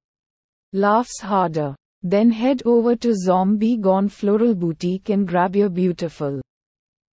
laughs 0.72 1.20
harder. 1.20 1.74
Then 2.02 2.30
head 2.30 2.62
over 2.64 2.96
to 2.96 3.14
Zombie 3.14 3.76
Gone 3.76 4.08
Floral 4.08 4.54
Boutique 4.54 5.08
and 5.10 5.26
grab 5.26 5.54
your 5.54 5.68
beautiful 5.68 6.40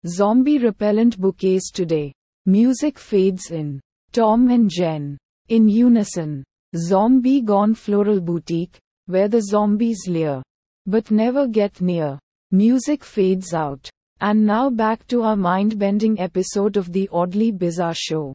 zombie 0.05 0.59
repellent 0.59 1.19
bouquets 1.19 1.71
today. 1.71 2.13
Music 2.45 2.97
fades 2.97 3.51
in. 3.51 3.79
Tom 4.13 4.49
and 4.49 4.69
Jen. 4.69 5.17
In 5.49 5.67
unison. 5.67 6.43
Zombie 6.75 7.41
Gone 7.41 7.73
Floral 7.73 8.21
Boutique, 8.21 8.77
where 9.07 9.27
the 9.27 9.41
zombies 9.41 10.05
leer. 10.07 10.41
But 10.85 11.11
never 11.11 11.47
get 11.47 11.81
near. 11.81 12.19
Music 12.51 13.03
fades 13.03 13.53
out. 13.53 13.89
And 14.21 14.45
now 14.45 14.69
back 14.69 15.05
to 15.07 15.23
our 15.23 15.35
mind 15.35 15.77
bending 15.77 16.19
episode 16.19 16.77
of 16.77 16.91
the 16.93 17.09
Oddly 17.11 17.51
Bizarre 17.51 17.93
Show. 17.93 18.33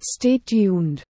Stay 0.00 0.38
tuned. 0.38 1.02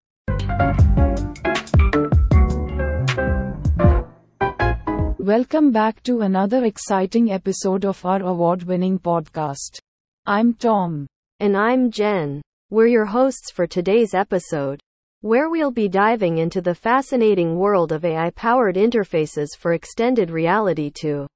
Welcome 5.27 5.73
back 5.73 6.05
to 6.05 6.21
another 6.21 6.67
exciting 6.67 7.33
episode 7.33 7.85
of 7.85 8.05
our 8.07 8.23
award 8.23 8.63
winning 8.63 8.97
podcast. 8.97 9.77
I'm 10.25 10.55
Tom. 10.55 11.09
And 11.41 11.57
I'm 11.57 11.91
Jen. 11.91 12.41
We're 12.71 12.87
your 12.87 13.07
hosts 13.07 13.51
for 13.51 13.67
today's 13.67 14.15
episode, 14.15 14.79
where 15.23 15.51
we'll 15.51 15.73
be 15.73 15.89
diving 15.89 16.39
into 16.39 16.61
the 16.61 16.77
fascinating 16.77 17.57
world 17.57 17.91
of 17.91 18.05
AI 18.05 18.31
powered 18.37 18.77
interfaces 18.77 19.49
for 19.59 19.73
extended 19.73 20.31
reality 20.31 20.93
to 21.01 21.27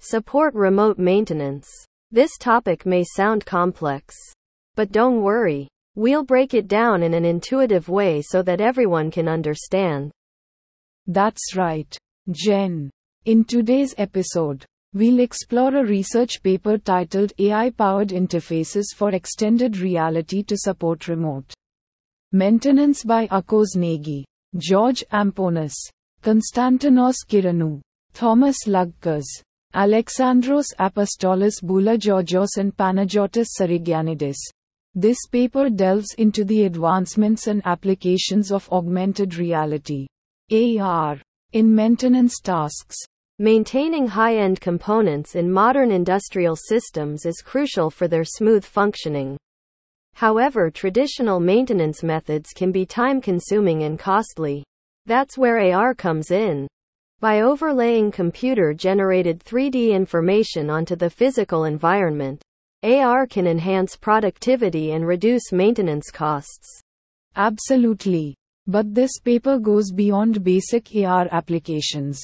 support 0.00 0.54
remote 0.54 0.96
maintenance. 0.98 1.68
This 2.10 2.38
topic 2.38 2.86
may 2.86 3.04
sound 3.04 3.44
complex, 3.44 4.16
but 4.76 4.92
don't 4.92 5.20
worry. 5.20 5.68
We'll 5.94 6.24
break 6.24 6.54
it 6.54 6.68
down 6.68 7.02
in 7.02 7.12
an 7.12 7.26
intuitive 7.26 7.90
way 7.90 8.22
so 8.22 8.40
that 8.44 8.62
everyone 8.62 9.10
can 9.10 9.28
understand. 9.28 10.10
That's 11.06 11.54
right, 11.54 11.94
Jen. 12.30 12.90
In 13.26 13.44
today's 13.44 13.94
episode, 13.98 14.64
we'll 14.94 15.20
explore 15.20 15.76
a 15.76 15.84
research 15.84 16.42
paper 16.42 16.78
titled 16.78 17.34
AI 17.38 17.68
Powered 17.68 18.08
Interfaces 18.08 18.94
for 18.96 19.10
Extended 19.10 19.76
Reality 19.76 20.42
to 20.44 20.56
Support 20.56 21.06
Remote 21.06 21.52
Maintenance 22.32 23.04
by 23.04 23.26
Akos 23.26 23.76
Nagy, 23.76 24.24
George 24.56 25.04
Amponis, 25.12 25.74
Konstantinos 26.22 27.16
Kyranou, 27.28 27.82
Thomas 28.14 28.56
Lagkas, 28.66 29.26
Alexandros 29.74 30.72
Apostolos 30.78 31.62
Boulogeorgos 31.62 32.56
and 32.56 32.74
Panagiotis 32.74 33.48
Sarigiannidis. 33.60 34.38
This 34.94 35.18
paper 35.30 35.68
delves 35.68 36.14
into 36.16 36.42
the 36.42 36.64
advancements 36.64 37.48
and 37.48 37.60
applications 37.66 38.50
of 38.50 38.66
augmented 38.72 39.34
reality 39.34 40.06
AR 40.50 41.20
in 41.52 41.74
maintenance 41.74 42.38
tasks. 42.40 42.96
Maintaining 43.42 44.06
high 44.06 44.36
end 44.36 44.60
components 44.60 45.34
in 45.34 45.50
modern 45.50 45.90
industrial 45.90 46.54
systems 46.56 47.24
is 47.24 47.40
crucial 47.40 47.88
for 47.88 48.06
their 48.06 48.22
smooth 48.22 48.62
functioning. 48.66 49.38
However, 50.12 50.70
traditional 50.70 51.40
maintenance 51.40 52.02
methods 52.02 52.50
can 52.54 52.70
be 52.70 52.84
time 52.84 53.18
consuming 53.18 53.84
and 53.84 53.98
costly. 53.98 54.62
That's 55.06 55.38
where 55.38 55.58
AR 55.58 55.94
comes 55.94 56.30
in. 56.30 56.68
By 57.20 57.40
overlaying 57.40 58.10
computer 58.10 58.74
generated 58.74 59.42
3D 59.42 59.92
information 59.92 60.68
onto 60.68 60.94
the 60.94 61.08
physical 61.08 61.64
environment, 61.64 62.42
AR 62.82 63.26
can 63.26 63.46
enhance 63.46 63.96
productivity 63.96 64.92
and 64.92 65.06
reduce 65.06 65.50
maintenance 65.50 66.10
costs. 66.10 66.82
Absolutely. 67.36 68.34
But 68.66 68.94
this 68.94 69.18
paper 69.18 69.58
goes 69.58 69.92
beyond 69.92 70.44
basic 70.44 70.94
AR 70.94 71.26
applications. 71.32 72.20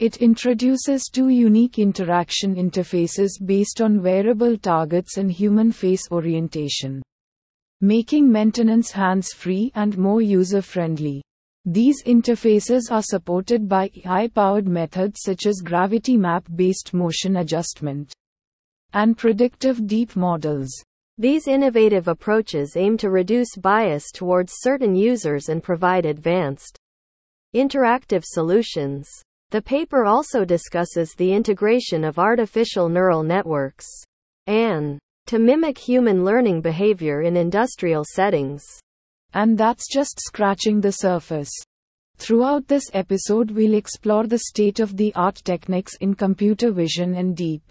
It 0.00 0.16
introduces 0.16 1.04
two 1.04 1.28
unique 1.28 1.78
interaction 1.78 2.56
interfaces 2.56 3.30
based 3.44 3.80
on 3.80 4.02
wearable 4.02 4.58
targets 4.58 5.18
and 5.18 5.30
human 5.30 5.70
face 5.70 6.10
orientation, 6.10 7.00
making 7.80 8.30
maintenance 8.30 8.90
hands 8.90 9.32
free 9.32 9.70
and 9.76 9.96
more 9.96 10.20
user 10.20 10.62
friendly. 10.62 11.22
These 11.64 12.02
interfaces 12.02 12.90
are 12.90 13.02
supported 13.02 13.68
by 13.68 13.90
AI 14.04 14.26
powered 14.28 14.66
methods 14.66 15.20
such 15.22 15.46
as 15.46 15.60
gravity 15.60 16.16
map 16.16 16.46
based 16.56 16.92
motion 16.92 17.36
adjustment 17.36 18.12
and 18.94 19.16
predictive 19.16 19.86
deep 19.86 20.16
models. 20.16 20.70
These 21.18 21.46
innovative 21.46 22.08
approaches 22.08 22.74
aim 22.76 22.96
to 22.96 23.10
reduce 23.10 23.54
bias 23.56 24.10
towards 24.12 24.54
certain 24.56 24.96
users 24.96 25.48
and 25.48 25.62
provide 25.62 26.04
advanced 26.04 26.76
interactive 27.54 28.24
solutions. 28.24 29.08
The 29.54 29.62
paper 29.62 30.04
also 30.04 30.44
discusses 30.44 31.14
the 31.14 31.32
integration 31.32 32.02
of 32.02 32.18
artificial 32.18 32.88
neural 32.88 33.22
networks 33.22 33.86
and 34.48 34.98
to 35.26 35.38
mimic 35.38 35.78
human 35.78 36.24
learning 36.24 36.60
behavior 36.60 37.22
in 37.22 37.36
industrial 37.36 38.02
settings. 38.04 38.64
And 39.32 39.56
that's 39.56 39.86
just 39.88 40.18
scratching 40.18 40.80
the 40.80 40.90
surface. 40.90 41.52
Throughout 42.16 42.66
this 42.66 42.90
episode, 42.94 43.52
we'll 43.52 43.74
explore 43.74 44.26
the 44.26 44.40
state 44.40 44.80
of 44.80 44.96
the 44.96 45.14
art 45.14 45.36
techniques 45.44 45.94
in 46.00 46.16
computer 46.16 46.72
vision 46.72 47.14
and 47.14 47.36
deep 47.36 47.62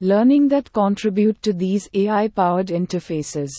learning 0.00 0.48
that 0.48 0.72
contribute 0.72 1.40
to 1.42 1.52
these 1.52 1.88
AI 1.94 2.26
powered 2.26 2.66
interfaces. 2.66 3.52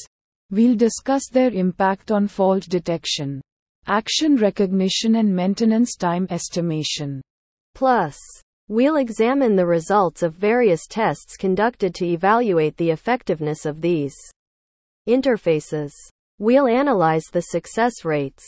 We'll 0.51 0.75
discuss 0.75 1.29
their 1.29 1.51
impact 1.51 2.11
on 2.11 2.27
fault 2.27 2.67
detection, 2.67 3.39
action 3.85 4.35
recognition, 4.35 5.15
and 5.15 5.33
maintenance 5.33 5.95
time 5.95 6.27
estimation. 6.29 7.21
Plus, 7.77 8.17
we'll 8.69 8.95
examine 8.95 9.55
the 9.55 9.67
results 9.67 10.23
of 10.23 10.33
various 10.33 10.87
tests 10.87 11.37
conducted 11.37 11.93
to 11.93 12.07
evaluate 12.07 12.75
the 12.75 12.89
effectiveness 12.89 13.67
of 13.67 13.81
these 13.81 14.15
interfaces. 15.07 15.91
We'll 16.39 16.67
analyze 16.67 17.25
the 17.31 17.43
success 17.43 18.03
rates, 18.03 18.43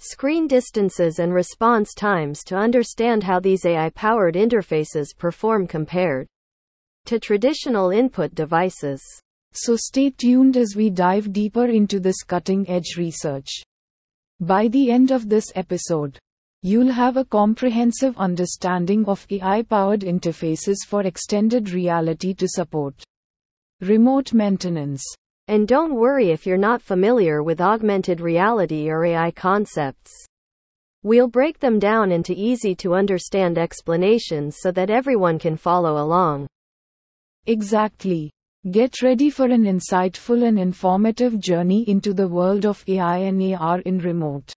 screen 0.00 0.48
distances, 0.48 1.20
and 1.20 1.32
response 1.32 1.94
times 1.94 2.42
to 2.46 2.56
understand 2.56 3.22
how 3.22 3.38
these 3.38 3.64
AI 3.64 3.90
powered 3.90 4.34
interfaces 4.34 5.16
perform 5.16 5.68
compared 5.68 6.26
to 7.04 7.20
traditional 7.20 7.90
input 7.90 8.34
devices. 8.34 9.00
So 9.52 9.76
stay 9.76 10.10
tuned 10.10 10.56
as 10.56 10.74
we 10.74 10.90
dive 10.90 11.32
deeper 11.32 11.66
into 11.66 12.00
this 12.00 12.24
cutting 12.24 12.68
edge 12.68 12.96
research. 12.98 13.52
By 14.40 14.66
the 14.66 14.90
end 14.90 15.12
of 15.12 15.28
this 15.28 15.52
episode, 15.54 16.18
you'll 16.66 16.90
have 16.90 17.18
a 17.18 17.24
comprehensive 17.26 18.16
understanding 18.16 19.04
of 19.06 19.26
AI 19.30 19.60
powered 19.60 20.00
interfaces 20.00 20.76
for 20.86 21.02
extended 21.02 21.68
reality 21.68 22.32
to 22.32 22.48
support 22.48 22.94
remote 23.82 24.32
maintenance. 24.32 25.04
And 25.46 25.68
don't 25.68 25.94
worry 25.94 26.30
if 26.30 26.46
you're 26.46 26.56
not 26.56 26.80
familiar 26.80 27.42
with 27.42 27.60
augmented 27.60 28.22
reality 28.22 28.88
or 28.88 29.04
AI 29.04 29.30
concepts. 29.32 30.10
We'll 31.02 31.28
break 31.28 31.58
them 31.58 31.78
down 31.78 32.10
into 32.10 32.32
easy 32.34 32.74
to 32.76 32.94
understand 32.94 33.58
explanations 33.58 34.56
so 34.60 34.72
that 34.72 34.88
everyone 34.88 35.38
can 35.38 35.58
follow 35.58 36.02
along. 36.02 36.46
Exactly. 37.46 38.30
Get 38.70 39.02
ready 39.02 39.28
for 39.28 39.44
an 39.44 39.64
insightful 39.64 40.48
and 40.48 40.58
informative 40.58 41.38
journey 41.38 41.84
into 41.86 42.14
the 42.14 42.26
world 42.26 42.64
of 42.64 42.82
AI 42.88 43.18
and 43.18 43.54
AR 43.54 43.80
in 43.80 43.98
remote 43.98 44.50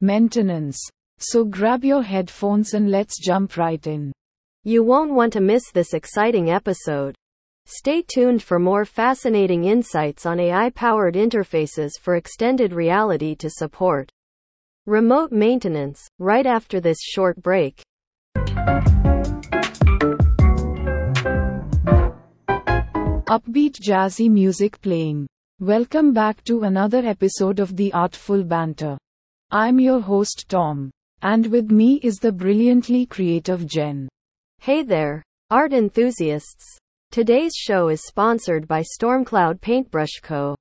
maintenance. 0.00 0.78
So 1.18 1.44
grab 1.44 1.84
your 1.84 2.02
headphones 2.02 2.74
and 2.74 2.90
let's 2.90 3.18
jump 3.18 3.56
right 3.56 3.86
in. 3.86 4.12
You 4.64 4.82
won't 4.82 5.12
want 5.12 5.32
to 5.34 5.40
miss 5.40 5.70
this 5.72 5.94
exciting 5.94 6.50
episode. 6.50 7.14
Stay 7.66 8.02
tuned 8.02 8.42
for 8.42 8.58
more 8.58 8.84
fascinating 8.84 9.64
insights 9.64 10.26
on 10.26 10.38
AI 10.38 10.70
powered 10.70 11.14
interfaces 11.14 11.92
for 12.00 12.16
extended 12.16 12.72
reality 12.72 13.34
to 13.36 13.48
support 13.48 14.10
remote 14.86 15.32
maintenance 15.32 16.06
right 16.18 16.46
after 16.46 16.80
this 16.80 16.98
short 17.00 17.42
break. 17.42 17.82
upbeat 23.26 23.80
jazzy 23.80 24.30
music 24.30 24.80
playing. 24.80 25.26
Welcome 25.58 26.12
back 26.12 26.44
to 26.44 26.64
another 26.64 26.98
episode 26.98 27.58
of 27.58 27.74
The 27.74 27.90
Artful 27.92 28.44
Banter. 28.44 28.98
I'm 29.50 29.80
your 29.80 30.00
host 30.00 30.44
Tom, 30.48 30.90
and 31.24 31.46
with 31.46 31.70
me 31.70 31.98
is 32.02 32.18
the 32.18 32.30
brilliantly 32.30 33.06
creative 33.06 33.66
Jen. 33.66 34.06
Hey 34.58 34.82
there, 34.82 35.22
art 35.50 35.72
enthusiasts. 35.72 36.78
Today's 37.10 37.54
show 37.56 37.88
is 37.88 38.06
sponsored 38.06 38.68
by 38.68 38.82
Stormcloud 38.82 39.58
Paintbrush 39.62 40.20
Co., 40.22 40.54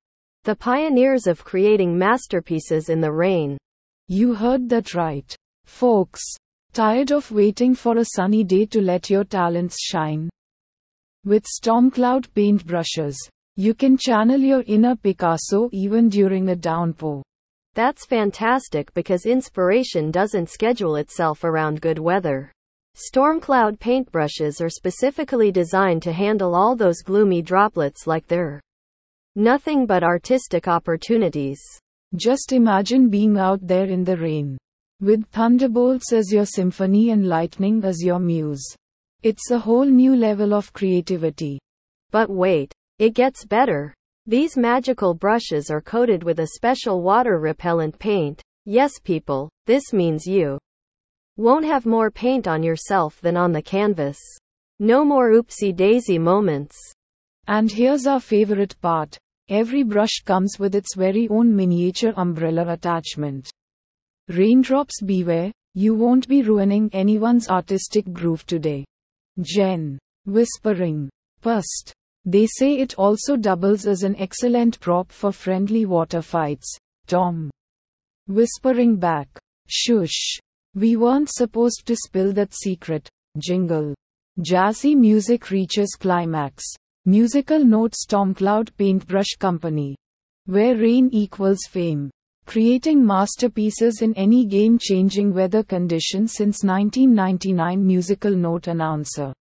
the 0.45 0.55
pioneers 0.55 1.27
of 1.27 1.43
creating 1.43 1.97
masterpieces 1.97 2.87
in 2.87 3.01
the 3.01 3.11
rain. 3.11 3.57
You 4.07 4.33
heard 4.33 4.69
that 4.69 4.93
right, 4.93 5.35
folks. 5.65 6.21
Tired 6.71 7.11
of 7.11 7.29
waiting 7.29 7.75
for 7.75 7.97
a 7.97 8.05
sunny 8.15 8.45
day 8.45 8.65
to 8.67 8.81
let 8.81 9.09
your 9.09 9.25
talents 9.25 9.77
shine? 9.81 10.29
With 11.25 11.43
Stormcloud 11.43 12.29
paintbrushes, 12.29 13.15
you 13.57 13.73
can 13.73 13.97
channel 13.97 14.39
your 14.39 14.63
inner 14.65 14.95
Picasso 14.95 15.69
even 15.73 16.07
during 16.07 16.49
a 16.49 16.55
downpour. 16.55 17.21
That's 17.75 18.05
fantastic 18.05 18.93
because 18.93 19.25
inspiration 19.25 20.11
doesn't 20.11 20.49
schedule 20.49 20.97
itself 20.97 21.43
around 21.43 21.81
good 21.81 21.97
weather. 21.97 22.51
Stormcloud 22.95 23.79
paintbrushes 23.79 24.61
are 24.61 24.69
specifically 24.69 25.51
designed 25.51 26.03
to 26.03 26.13
handle 26.13 26.53
all 26.53 26.75
those 26.75 27.01
gloomy 27.01 27.41
droplets 27.41 28.05
like 28.05 28.27
they're 28.27 28.61
nothing 29.35 29.87
but 29.87 30.03
artistic 30.03 30.67
opportunities. 30.67 31.59
Just 32.15 32.51
imagine 32.51 33.09
being 33.09 33.39
out 33.39 33.65
there 33.65 33.85
in 33.85 34.03
the 34.03 34.17
rain. 34.17 34.55
With 35.01 35.25
thunderbolts 35.31 36.13
as 36.13 36.31
your 36.31 36.45
symphony 36.45 37.09
and 37.09 37.27
lightning 37.27 37.83
as 37.83 38.03
your 38.03 38.19
muse. 38.19 38.63
It's 39.23 39.49
a 39.49 39.57
whole 39.57 39.85
new 39.85 40.15
level 40.15 40.53
of 40.53 40.71
creativity. 40.73 41.57
But 42.11 42.29
wait, 42.29 42.71
it 42.99 43.15
gets 43.15 43.43
better. 43.43 43.95
These 44.25 44.55
magical 44.55 45.13
brushes 45.13 45.69
are 45.69 45.81
coated 45.81 46.23
with 46.23 46.39
a 46.39 46.47
special 46.55 47.01
water 47.01 47.39
repellent 47.39 47.99
paint. 47.99 48.41
Yes, 48.63 48.93
people, 49.03 49.49
this 49.65 49.91
means 49.91 50.25
you 50.25 50.57
won't 51.35 51.65
have 51.65 51.85
more 51.85 52.09
paint 52.09 52.47
on 52.47 52.63
yourself 52.63 53.19
than 53.19 53.35
on 53.35 53.51
the 53.51 53.61
canvas. 53.61 54.17
No 54.79 55.03
more 55.03 55.31
oopsie 55.33 55.75
daisy 55.75 56.17
moments. 56.17 56.77
And 57.47 57.69
here's 57.69 58.07
our 58.07 58.21
favorite 58.21 58.79
part 58.81 59.17
every 59.49 59.83
brush 59.83 60.21
comes 60.23 60.57
with 60.57 60.73
its 60.73 60.95
very 60.95 61.27
own 61.27 61.53
miniature 61.53 62.13
umbrella 62.15 62.71
attachment. 62.71 63.49
Raindrops 64.29 65.01
beware, 65.01 65.51
you 65.73 65.95
won't 65.95 66.29
be 66.29 66.43
ruining 66.43 66.89
anyone's 66.93 67.49
artistic 67.49 68.05
groove 68.13 68.45
today. 68.45 68.85
Jen. 69.41 69.99
Whispering. 70.25 71.09
Pust. 71.41 71.93
They 72.25 72.47
say 72.47 72.77
it 72.77 72.95
also 72.95 73.35
doubles 73.35 73.85
as 73.85 74.03
an 74.03 74.15
excellent 74.15 74.79
prop 74.79 75.11
for 75.11 75.31
friendly 75.31 75.85
water 75.85 76.21
fights. 76.21 76.77
Tom. 77.05 77.49
Whispering 78.27 78.95
back. 78.95 79.27
Shush. 79.67 80.39
We 80.73 80.95
weren't 80.95 81.29
supposed 81.29 81.85
to 81.85 81.95
spill 81.95 82.31
that 82.33 82.53
secret. 82.53 83.09
Jingle. 83.37 83.93
Jazzy 84.39 84.95
music 84.95 85.51
reaches 85.51 85.95
climax. 85.99 86.63
Musical 87.05 87.63
notes 87.63 88.05
Stormcloud 88.05 88.69
Paintbrush 88.77 89.35
Company. 89.37 89.95
Where 90.45 90.77
rain 90.77 91.09
equals 91.11 91.65
fame. 91.69 92.09
Creating 92.45 93.05
masterpieces 93.05 94.01
in 94.01 94.13
any 94.15 94.45
game 94.45 94.77
changing 94.79 95.33
weather 95.33 95.63
condition 95.63 96.27
since 96.27 96.63
1999 96.63 97.85
musical 97.85 98.31
note 98.31 98.67
announcer. 98.67 99.33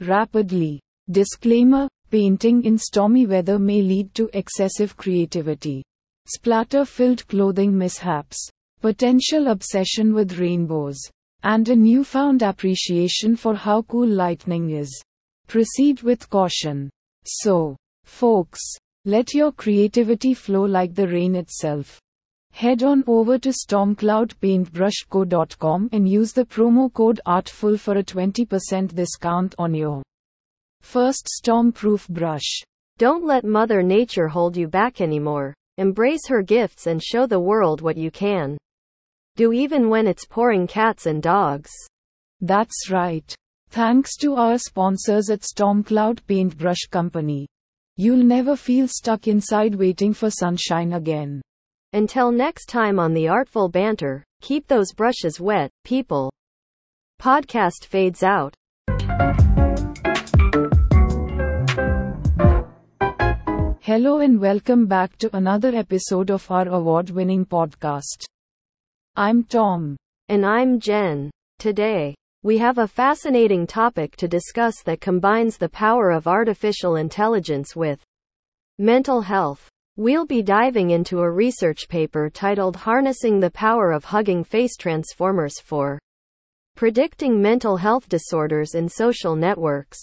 Rapidly. 0.00 0.80
Disclaimer 1.10 1.88
Painting 2.14 2.62
in 2.62 2.78
stormy 2.78 3.26
weather 3.26 3.58
may 3.58 3.82
lead 3.82 4.14
to 4.14 4.30
excessive 4.34 4.96
creativity. 4.96 5.82
Splatter 6.26 6.84
filled 6.84 7.26
clothing 7.26 7.76
mishaps. 7.76 8.48
Potential 8.80 9.48
obsession 9.48 10.14
with 10.14 10.38
rainbows. 10.38 10.96
And 11.42 11.68
a 11.68 11.74
newfound 11.74 12.42
appreciation 12.42 13.34
for 13.34 13.56
how 13.56 13.82
cool 13.82 14.06
lightning 14.06 14.70
is. 14.70 15.02
Proceed 15.48 16.02
with 16.02 16.30
caution. 16.30 16.88
So, 17.24 17.76
folks, 18.04 18.60
let 19.04 19.34
your 19.34 19.50
creativity 19.50 20.34
flow 20.34 20.62
like 20.62 20.94
the 20.94 21.08
rain 21.08 21.34
itself. 21.34 21.98
Head 22.52 22.84
on 22.84 23.02
over 23.08 23.38
to 23.38 23.48
stormcloudpaintbrushco.com 23.48 25.88
and 25.90 26.08
use 26.08 26.32
the 26.32 26.44
promo 26.44 26.92
code 26.92 27.20
ARTFUL 27.26 27.80
for 27.80 27.98
a 27.98 28.04
20% 28.04 28.94
discount 28.94 29.56
on 29.58 29.74
your 29.74 30.04
first 30.84 31.28
storm-proof 31.28 32.06
brush. 32.08 32.62
Don't 32.98 33.24
let 33.24 33.44
Mother 33.44 33.82
Nature 33.82 34.28
hold 34.28 34.56
you 34.56 34.68
back 34.68 35.00
anymore. 35.00 35.54
Embrace 35.78 36.28
her 36.28 36.42
gifts 36.42 36.86
and 36.86 37.02
show 37.02 37.26
the 37.26 37.40
world 37.40 37.80
what 37.80 37.96
you 37.96 38.10
can. 38.10 38.56
Do 39.36 39.52
even 39.52 39.88
when 39.88 40.06
it's 40.06 40.24
pouring 40.24 40.68
cats 40.68 41.06
and 41.06 41.20
dogs. 41.20 41.70
That's 42.40 42.90
right. 42.90 43.34
Thanks 43.70 44.16
to 44.18 44.34
our 44.36 44.58
sponsors 44.58 45.30
at 45.30 45.40
Stormcloud 45.40 46.20
Paintbrush 46.28 46.86
Company. 46.90 47.48
You'll 47.96 48.22
never 48.22 48.54
feel 48.54 48.86
stuck 48.86 49.26
inside 49.26 49.74
waiting 49.74 50.12
for 50.14 50.30
sunshine 50.30 50.92
again. 50.92 51.42
Until 51.92 52.30
next 52.30 52.66
time 52.66 53.00
on 53.00 53.14
the 53.14 53.28
Artful 53.28 53.68
Banter, 53.68 54.24
keep 54.40 54.66
those 54.68 54.92
brushes 54.92 55.40
wet, 55.40 55.70
people. 55.84 56.30
Podcast 57.20 57.86
fades 57.86 58.22
out. 58.22 58.54
Hello 63.86 64.20
and 64.20 64.40
welcome 64.40 64.86
back 64.86 65.18
to 65.18 65.28
another 65.36 65.74
episode 65.74 66.30
of 66.30 66.50
our 66.50 66.66
award 66.68 67.10
winning 67.10 67.44
podcast. 67.44 68.24
I'm 69.14 69.44
Tom. 69.44 69.94
And 70.30 70.46
I'm 70.46 70.80
Jen. 70.80 71.30
Today, 71.58 72.14
we 72.42 72.56
have 72.56 72.78
a 72.78 72.88
fascinating 72.88 73.66
topic 73.66 74.16
to 74.16 74.26
discuss 74.26 74.82
that 74.84 75.02
combines 75.02 75.58
the 75.58 75.68
power 75.68 76.12
of 76.12 76.26
artificial 76.26 76.96
intelligence 76.96 77.76
with 77.76 78.02
mental 78.78 79.20
health. 79.20 79.68
We'll 79.98 80.24
be 80.24 80.40
diving 80.40 80.92
into 80.92 81.18
a 81.18 81.30
research 81.30 81.86
paper 81.86 82.30
titled 82.30 82.76
Harnessing 82.76 83.38
the 83.38 83.50
Power 83.50 83.92
of 83.92 84.06
Hugging 84.06 84.44
Face 84.44 84.78
Transformers 84.78 85.60
for 85.60 85.98
Predicting 86.74 87.38
Mental 87.38 87.76
Health 87.76 88.08
Disorders 88.08 88.74
in 88.74 88.88
Social 88.88 89.36
Networks. 89.36 90.00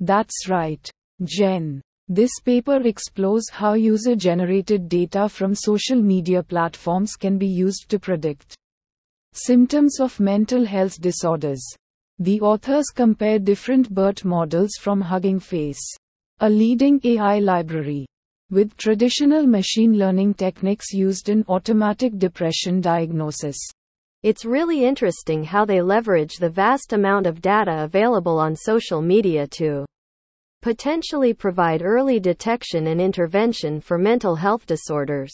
That's 0.00 0.48
right, 0.48 0.90
Jen. 1.22 1.80
This 2.08 2.30
paper 2.44 2.82
explores 2.82 3.48
how 3.50 3.72
user 3.72 4.14
generated 4.14 4.90
data 4.90 5.26
from 5.26 5.54
social 5.54 6.02
media 6.02 6.42
platforms 6.42 7.16
can 7.16 7.38
be 7.38 7.46
used 7.46 7.88
to 7.88 7.98
predict 7.98 8.54
symptoms 9.32 10.00
of 10.00 10.20
mental 10.20 10.66
health 10.66 11.00
disorders. 11.00 11.64
The 12.18 12.42
authors 12.42 12.90
compare 12.94 13.38
different 13.38 13.88
BERT 13.88 14.22
models 14.22 14.72
from 14.78 15.00
Hugging 15.00 15.40
Face, 15.40 15.82
a 16.40 16.50
leading 16.50 17.00
AI 17.04 17.38
library, 17.38 18.04
with 18.50 18.76
traditional 18.76 19.46
machine 19.46 19.96
learning 19.96 20.34
techniques 20.34 20.92
used 20.92 21.30
in 21.30 21.42
automatic 21.48 22.18
depression 22.18 22.82
diagnosis. 22.82 23.56
It's 24.22 24.44
really 24.44 24.84
interesting 24.84 25.42
how 25.42 25.64
they 25.64 25.80
leverage 25.80 26.36
the 26.36 26.50
vast 26.50 26.92
amount 26.92 27.26
of 27.26 27.40
data 27.40 27.82
available 27.82 28.38
on 28.38 28.54
social 28.54 29.00
media 29.00 29.46
to 29.52 29.86
potentially 30.64 31.34
provide 31.34 31.82
early 31.82 32.18
detection 32.18 32.86
and 32.86 32.98
intervention 32.98 33.82
for 33.82 33.98
mental 33.98 34.34
health 34.34 34.64
disorders. 34.64 35.30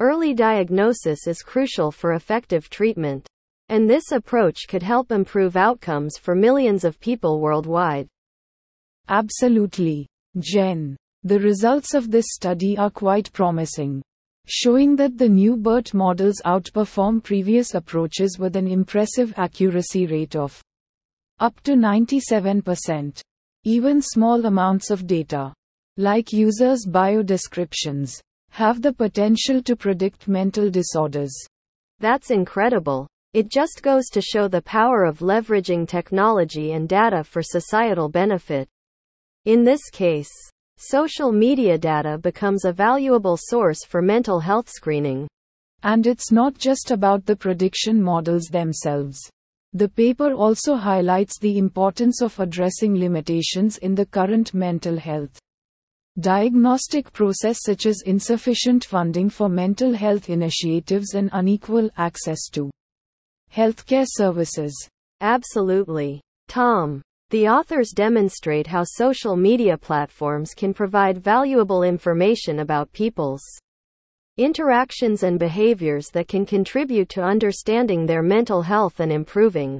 Early 0.00 0.32
diagnosis 0.32 1.26
is 1.26 1.42
crucial 1.42 1.92
for 1.92 2.14
effective 2.14 2.70
treatment. 2.70 3.26
And 3.68 3.88
this 3.88 4.12
approach 4.12 4.60
could 4.70 4.82
help 4.82 5.12
improve 5.12 5.58
outcomes 5.58 6.16
for 6.16 6.34
millions 6.34 6.84
of 6.84 6.98
people 7.00 7.38
worldwide. 7.38 8.08
Absolutely, 9.10 10.06
Jen. 10.38 10.96
The 11.22 11.38
results 11.38 11.92
of 11.92 12.10
this 12.10 12.28
study 12.30 12.78
are 12.78 12.88
quite 12.88 13.30
promising, 13.34 14.00
showing 14.46 14.96
that 14.96 15.18
the 15.18 15.28
new 15.28 15.58
BERT 15.58 15.92
models 15.92 16.40
outperform 16.46 17.22
previous 17.22 17.74
approaches 17.74 18.38
with 18.38 18.56
an 18.56 18.66
impressive 18.66 19.34
accuracy 19.36 20.06
rate 20.06 20.34
of 20.34 20.62
up 21.40 21.60
to 21.64 21.72
97%. 21.72 23.20
Even 23.64 24.02
small 24.02 24.44
amounts 24.44 24.90
of 24.90 25.06
data, 25.06 25.54
like 25.96 26.32
users' 26.32 26.84
bio 26.84 27.22
descriptions, 27.22 28.20
have 28.50 28.82
the 28.82 28.92
potential 28.92 29.62
to 29.62 29.76
predict 29.76 30.26
mental 30.26 30.68
disorders. 30.68 31.32
That's 32.00 32.32
incredible. 32.32 33.06
It 33.34 33.52
just 33.52 33.80
goes 33.80 34.08
to 34.14 34.20
show 34.20 34.48
the 34.48 34.62
power 34.62 35.04
of 35.04 35.20
leveraging 35.20 35.86
technology 35.86 36.72
and 36.72 36.88
data 36.88 37.22
for 37.22 37.40
societal 37.40 38.08
benefit. 38.08 38.68
In 39.44 39.62
this 39.62 39.90
case, 39.90 40.32
social 40.76 41.30
media 41.30 41.78
data 41.78 42.18
becomes 42.18 42.64
a 42.64 42.72
valuable 42.72 43.38
source 43.40 43.84
for 43.84 44.02
mental 44.02 44.40
health 44.40 44.68
screening. 44.68 45.28
And 45.84 46.06
it's 46.08 46.32
not 46.32 46.58
just 46.58 46.90
about 46.90 47.26
the 47.26 47.36
prediction 47.36 48.02
models 48.02 48.48
themselves. 48.50 49.20
The 49.74 49.88
paper 49.88 50.32
also 50.32 50.74
highlights 50.74 51.38
the 51.38 51.56
importance 51.56 52.20
of 52.20 52.38
addressing 52.38 52.94
limitations 52.94 53.78
in 53.78 53.94
the 53.94 54.06
current 54.06 54.52
mental 54.52 54.98
health 54.98 55.38
diagnostic 56.20 57.10
process 57.14 57.60
such 57.64 57.86
as 57.86 58.02
insufficient 58.04 58.84
funding 58.84 59.30
for 59.30 59.48
mental 59.48 59.94
health 59.94 60.28
initiatives 60.28 61.14
and 61.14 61.30
unequal 61.32 61.88
access 61.96 62.50
to 62.50 62.70
healthcare 63.50 64.04
services. 64.06 64.74
Absolutely. 65.22 66.20
Tom. 66.48 67.00
The 67.30 67.48
authors 67.48 67.92
demonstrate 67.94 68.66
how 68.66 68.84
social 68.84 69.36
media 69.36 69.78
platforms 69.78 70.52
can 70.52 70.74
provide 70.74 71.16
valuable 71.16 71.82
information 71.82 72.58
about 72.58 72.92
people's 72.92 73.42
interactions 74.38 75.22
and 75.22 75.38
behaviors 75.38 76.08
that 76.08 76.26
can 76.26 76.46
contribute 76.46 77.08
to 77.10 77.22
understanding 77.22 78.06
their 78.06 78.22
mental 78.22 78.62
health 78.62 79.00
and 79.00 79.12
improving 79.12 79.78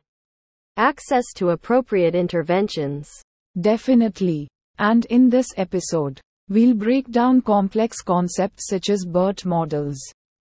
access 0.76 1.24
to 1.34 1.50
appropriate 1.50 2.14
interventions. 2.14 3.10
Definitely. 3.60 4.48
And 4.78 5.04
in 5.06 5.30
this 5.30 5.46
episode, 5.56 6.20
we'll 6.48 6.74
break 6.74 7.10
down 7.10 7.40
complex 7.40 8.02
concepts 8.02 8.66
such 8.68 8.90
as 8.90 9.04
BERT 9.06 9.44
models, 9.44 9.98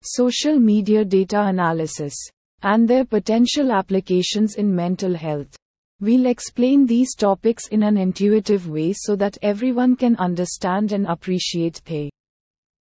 social 0.02 0.58
media 0.58 1.04
data 1.04 1.42
analysis, 1.42 2.14
and 2.62 2.86
their 2.88 3.04
potential 3.04 3.72
applications 3.72 4.56
in 4.56 4.74
mental 4.74 5.14
health. 5.14 5.56
We'll 6.00 6.26
explain 6.26 6.86
these 6.86 7.14
topics 7.14 7.68
in 7.68 7.82
an 7.82 7.96
intuitive 7.96 8.68
way 8.68 8.92
so 8.92 9.16
that 9.16 9.38
everyone 9.42 9.96
can 9.96 10.14
understand 10.16 10.92
and 10.92 11.06
appreciate 11.06 11.82
the 11.84 12.10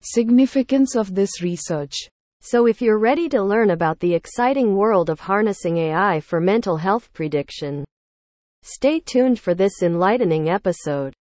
Significance 0.03 0.95
of 0.95 1.13
this 1.13 1.41
research. 1.41 1.95
So, 2.41 2.65
if 2.65 2.81
you're 2.81 2.97
ready 2.97 3.29
to 3.29 3.43
learn 3.43 3.69
about 3.69 3.99
the 3.99 4.15
exciting 4.15 4.75
world 4.75 5.09
of 5.09 5.19
harnessing 5.19 5.77
AI 5.77 6.19
for 6.19 6.41
mental 6.41 6.77
health 6.77 7.13
prediction, 7.13 7.85
stay 8.63 8.99
tuned 8.99 9.39
for 9.39 9.53
this 9.53 9.83
enlightening 9.83 10.49
episode. 10.49 11.13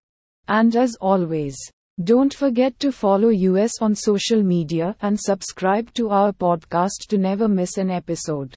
And 0.48 0.74
as 0.74 0.96
always, 1.00 1.56
Don't 2.02 2.32
forget 2.32 2.78
to 2.78 2.92
follow 2.92 3.30
us 3.30 3.82
on 3.82 3.94
social 3.94 4.42
media 4.42 4.96
and 5.02 5.20
subscribe 5.20 5.92
to 5.92 6.08
our 6.08 6.32
podcast 6.32 7.08
to 7.08 7.18
never 7.18 7.46
miss 7.46 7.76
an 7.76 7.90
episode. 7.90 8.54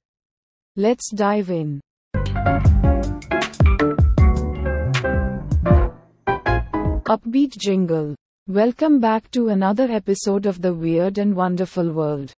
Let's 0.76 1.10
dive 1.12 1.50
in. 1.50 1.80
Upbeat 7.04 7.58
jingle. 7.58 8.14
Welcome 8.48 9.00
back 9.00 9.30
to 9.30 9.48
another 9.48 9.90
episode 9.90 10.44
of 10.44 10.60
the 10.60 10.74
Weird 10.74 11.16
and 11.16 11.34
Wonderful 11.34 11.90
World. 11.92 12.30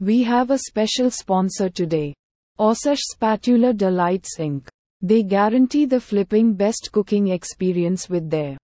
We 0.00 0.22
have 0.22 0.50
a 0.50 0.56
special 0.56 1.10
sponsor 1.10 1.68
today. 1.68 2.14
Oshkosh 2.58 3.02
Spatula 3.12 3.74
Delights 3.74 4.38
Inc. 4.38 4.68
They 5.02 5.22
guarantee 5.22 5.84
the 5.84 6.00
flipping 6.00 6.54
best 6.54 6.88
cooking 6.92 7.28
experience 7.28 8.08
with 8.08 8.30
their 8.30 8.56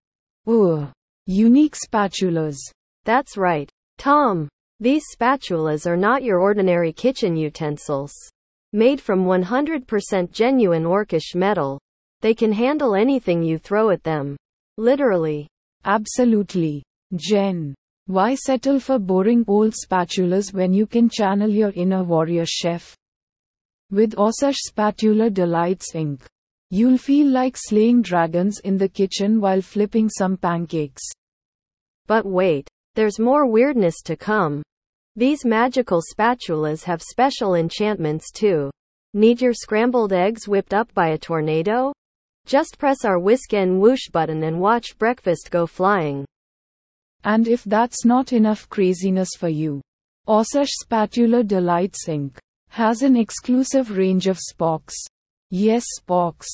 unique 1.27 1.77
spatulas. 1.77 2.57
That's 3.05 3.37
right, 3.37 3.71
Tom. 3.99 4.49
These 4.81 5.05
spatulas 5.15 5.87
are 5.87 5.99
not 5.99 6.23
your 6.23 6.41
ordinary 6.41 6.95
kitchen 6.95 7.37
utensils. 7.37 8.15
Made 8.73 9.03
from 9.03 9.27
100% 9.27 10.33
genuine 10.33 10.85
Orkish 10.85 11.35
metal, 11.35 11.79
they 12.23 12.33
can 12.33 12.53
handle 12.53 12.95
anything 12.95 13.43
you 13.43 13.59
throw 13.59 13.91
at 13.91 14.03
them. 14.03 14.35
Literally. 14.79 15.47
Absolutely. 15.85 16.83
Jen. 17.15 17.73
Why 18.07 18.35
settle 18.35 18.81
for 18.81 18.99
boring 18.99 19.45
old 19.47 19.75
spatulas 19.75 20.53
when 20.53 20.73
you 20.73 20.87
can 20.87 21.09
channel 21.09 21.49
your 21.49 21.71
inner 21.71 22.03
warrior 22.03 22.45
chef? 22.47 22.97
With 23.93 24.19
Oshkosh 24.19 24.57
Spatula 24.67 25.31
Delights 25.31 25.93
Inc. 25.93 26.23
You'll 26.71 26.99
feel 26.99 27.29
like 27.29 27.57
slaying 27.57 28.03
dragons 28.03 28.59
in 28.65 28.77
the 28.77 28.89
kitchen 28.89 29.41
while 29.41 29.63
flipping 29.63 30.09
some 30.09 30.37
pancakes. 30.37 31.03
But 32.09 32.27
wait, 32.27 32.69
there's 32.97 33.21
more 33.21 33.47
weirdness 33.47 34.03
to 34.07 34.17
come. 34.17 34.63
These 35.15 35.45
magical 35.45 36.03
spatulas 36.03 36.83
have 36.85 37.01
special 37.03 37.55
enchantments 37.55 38.33
too. 38.33 38.71
Need 39.15 39.41
your 39.41 39.55
scrambled 39.55 40.13
eggs 40.13 40.49
whipped 40.49 40.75
up 40.75 40.93
by 40.93 41.11
a 41.11 41.19
tornado? 41.19 41.93
Just 42.47 42.79
press 42.79 43.05
our 43.05 43.21
whisk 43.21 43.55
and 43.55 43.81
whoosh 43.81 44.09
button 44.11 44.43
and 44.43 44.61
watch 44.61 44.99
breakfast 44.99 45.51
go 45.53 45.67
flying. 45.67 46.27
And 47.27 47.49
if 47.49 47.65
that's 47.65 48.05
not 48.05 48.33
enough 48.33 48.69
craziness 48.69 49.31
for 49.37 49.49
you, 49.49 49.83
Oshkosh 50.29 50.71
Spatula 50.81 51.43
Delights 51.43 52.07
Inc. 52.07 52.39
has 52.69 53.03
an 53.03 53.17
exclusive 53.17 53.97
range 53.97 54.29
of 54.29 54.39
sporks. 54.39 54.95
Yes, 55.51 55.85
sporks. 56.01 56.47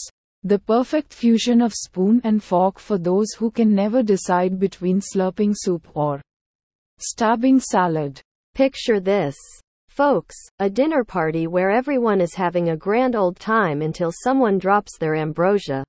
The 0.44 0.58
perfect 0.58 1.12
fusion 1.12 1.60
of 1.60 1.74
spoon 1.74 2.22
and 2.24 2.42
fork 2.42 2.78
for 2.78 2.96
those 2.96 3.32
who 3.34 3.50
can 3.50 3.74
never 3.74 4.02
decide 4.02 4.58
between 4.58 5.00
slurping 5.00 5.54
soup 5.54 5.86
or 5.94 6.22
stabbing 6.98 7.60
salad. 7.60 8.22
Picture 8.54 8.98
this. 8.98 9.36
Folks, 9.88 10.34
a 10.58 10.70
dinner 10.70 11.04
party 11.04 11.46
where 11.46 11.70
everyone 11.70 12.22
is 12.22 12.34
having 12.34 12.70
a 12.70 12.76
grand 12.78 13.14
old 13.14 13.38
time 13.38 13.82
until 13.82 14.10
someone 14.10 14.56
drops 14.56 14.96
their 14.96 15.16
ambrosia. 15.16 15.84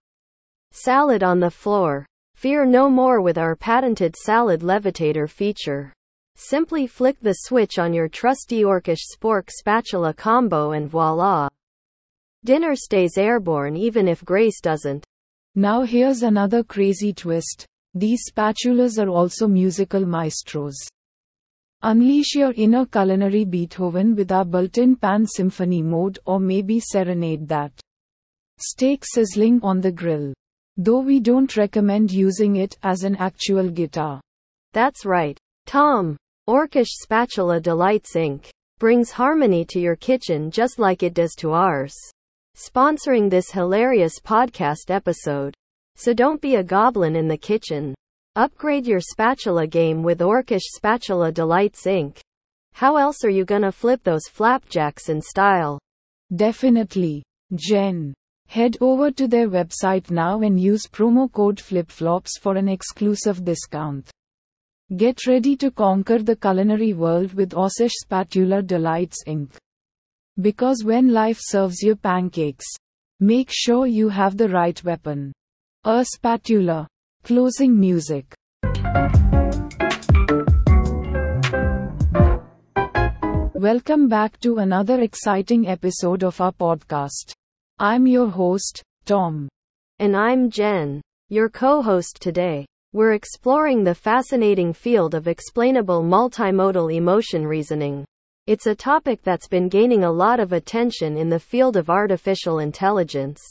Salad 0.72 1.24
on 1.24 1.40
the 1.40 1.50
floor. 1.50 2.06
Fear 2.44 2.66
no 2.66 2.90
more 2.90 3.22
with 3.22 3.38
our 3.38 3.56
patented 3.56 4.18
salad 4.18 4.64
levitator 4.64 5.30
feature. 5.30 5.94
Simply 6.36 6.88
flick 6.88 7.18
the 7.22 7.36
switch 7.46 7.80
on 7.80 7.94
your 7.94 8.10
trusty 8.10 8.64
Orkish 8.66 9.00
spork 9.16 9.50
spatula 9.50 10.14
combo 10.14 10.72
and 10.72 10.90
voila. 10.90 11.48
Dinner 12.44 12.76
stays 12.76 13.18
airborne 13.18 13.78
even 13.78 14.10
if 14.10 14.26
Grace 14.26 14.60
doesn't. 14.60 15.06
Now 15.56 15.84
here's 15.84 16.22
another 16.22 16.66
crazy 16.66 17.14
twist. 17.14 17.66
These 17.94 18.30
spatulas 18.30 19.02
are 19.02 19.08
also 19.08 19.48
musical 19.48 20.06
maestros. 20.06 20.76
Unleash 21.82 22.36
your 22.36 22.52
inner 22.58 22.86
culinary 22.86 23.46
Beethoven 23.46 24.18
with 24.18 24.34
our 24.34 24.44
built-in 24.44 24.98
pan 24.98 25.26
symphony 25.26 25.82
mode 25.82 26.20
or 26.26 26.42
maybe 26.42 26.82
serenade 26.82 27.48
that 27.48 27.72
steak 28.60 29.06
sizzling 29.06 29.62
on 29.64 29.80
the 29.80 29.94
grill. 29.94 30.34
Though 30.78 31.02
we 31.02 31.20
don't 31.20 31.56
recommend 31.56 32.12
using 32.12 32.56
it 32.56 32.78
as 32.82 33.04
an 33.04 33.16
actual 33.18 33.70
guitar. 33.70 34.20
That's 34.74 35.06
right. 35.06 35.38
Tom. 35.66 36.18
Orkish 36.50 36.90
Spatula 36.90 37.60
Delights 37.60 38.16
Inc. 38.16 38.50
brings 38.80 39.12
harmony 39.12 39.66
to 39.66 39.80
your 39.80 39.96
kitchen 39.96 40.50
just 40.52 40.80
like 40.80 41.04
it 41.04 41.14
does 41.14 41.36
to 41.36 41.52
ours. 41.52 41.96
Sponsoring 42.58 43.30
this 43.30 43.52
hilarious 43.52 44.20
podcast 44.20 44.90
episode. 44.90 45.54
So 45.96 46.14
don't 46.14 46.42
be 46.42 46.56
a 46.56 46.64
goblin 46.64 47.16
in 47.16 47.28
the 47.28 47.38
kitchen. 47.38 47.94
Upgrade 48.36 48.88
your 48.88 49.00
spatula 49.00 49.68
game 49.68 50.02
with 50.02 50.20
Orkish 50.20 50.64
Spatula 50.76 51.32
Delights 51.32 51.86
Inc. 51.86 52.20
How 52.74 52.98
else 52.98 53.24
are 53.24 53.30
you 53.30 53.46
gonna 53.46 53.72
flip 53.72 54.04
those 54.04 54.28
flapjacks 54.28 55.10
in 55.10 55.22
style? 55.22 55.80
Definitely. 56.36 57.24
Jen. 57.54 58.16
Head 58.54 58.78
over 58.82 59.10
to 59.10 59.28
their 59.28 59.50
website 59.50 60.12
now 60.12 60.42
and 60.42 60.60
use 60.60 60.86
promo 60.86 61.28
code 61.32 61.58
FlipFlops 61.58 62.38
for 62.40 62.56
an 62.56 62.70
exclusive 62.70 63.44
discount. 63.44 64.12
Get 64.96 65.26
ready 65.26 65.56
to 65.56 65.72
conquer 65.72 66.20
the 66.20 66.36
culinary 66.36 66.94
world 66.94 67.34
with 67.34 67.56
Oshkosh 67.56 67.96
Spatula 68.04 68.62
Delights 68.62 69.24
Inc. 69.28 69.58
Because 70.40 70.84
when 70.84 71.12
life 71.12 71.40
serves 71.42 71.82
you 71.82 71.96
pancakes, 71.96 72.68
make 73.20 73.50
sure 73.52 73.88
you 73.88 74.08
have 74.10 74.38
the 74.38 74.50
right 74.50 74.84
weapon. 74.84 75.34
A 75.86 76.06
spatula. 76.06 76.88
Closing 77.24 77.80
music. 77.80 78.36
Welcome 83.56 84.08
back 84.10 84.40
to 84.42 84.58
another 84.58 85.02
exciting 85.02 85.68
episode 85.68 86.24
of 86.24 86.40
our 86.40 86.52
podcast. 86.52 87.34
I'm 87.80 88.06
your 88.06 88.30
host, 88.30 88.84
Tom. 89.06 89.50
And 89.98 90.16
I'm 90.16 90.52
Jen, 90.52 91.02
your 91.30 91.50
co 91.50 91.82
host 91.82 92.20
today. 92.22 92.68
We're 92.94 93.14
exploring 93.14 93.84
the 93.84 93.96
fascinating 93.96 94.74
field 94.74 95.16
of 95.16 95.28
explainable 95.28 96.04
multimodal 96.04 96.94
emotion 96.94 97.48
reasoning. 97.48 98.06
It's 98.46 98.68
a 98.68 98.76
topic 98.76 99.24
that's 99.24 99.48
been 99.48 99.70
gaining 99.70 100.04
a 100.04 100.12
lot 100.12 100.40
of 100.40 100.54
attention 100.54 101.18
in 101.18 101.30
the 101.30 101.40
field 101.40 101.76
of 101.76 101.90
artificial 101.90 102.60
intelligence. 102.60 103.42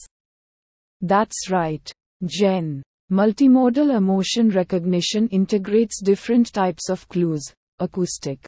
That's 1.00 1.50
right, 1.50 1.90
Jen. 2.24 2.80
Multimodal 3.11 3.96
emotion 3.96 4.50
recognition 4.50 5.26
integrates 5.30 6.00
different 6.00 6.52
types 6.52 6.88
of 6.88 7.08
clues, 7.08 7.42
acoustic, 7.80 8.38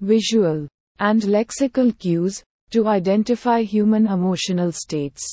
visual, 0.00 0.68
and 1.00 1.22
lexical 1.22 1.98
cues, 1.98 2.44
to 2.74 2.88
identify 2.88 3.62
human 3.62 4.08
emotional 4.08 4.72
states. 4.72 5.24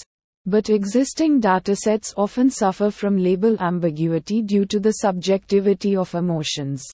But 0.46 0.70
existing 0.70 1.42
datasets 1.42 2.14
often 2.16 2.52
suffer 2.52 2.92
from 2.92 3.18
label 3.18 3.60
ambiguity 3.60 4.44
due 4.44 4.66
to 4.66 4.80
the 4.80 4.92
subjectivity 4.92 5.96
of 5.96 6.14
emotions. 6.14 6.86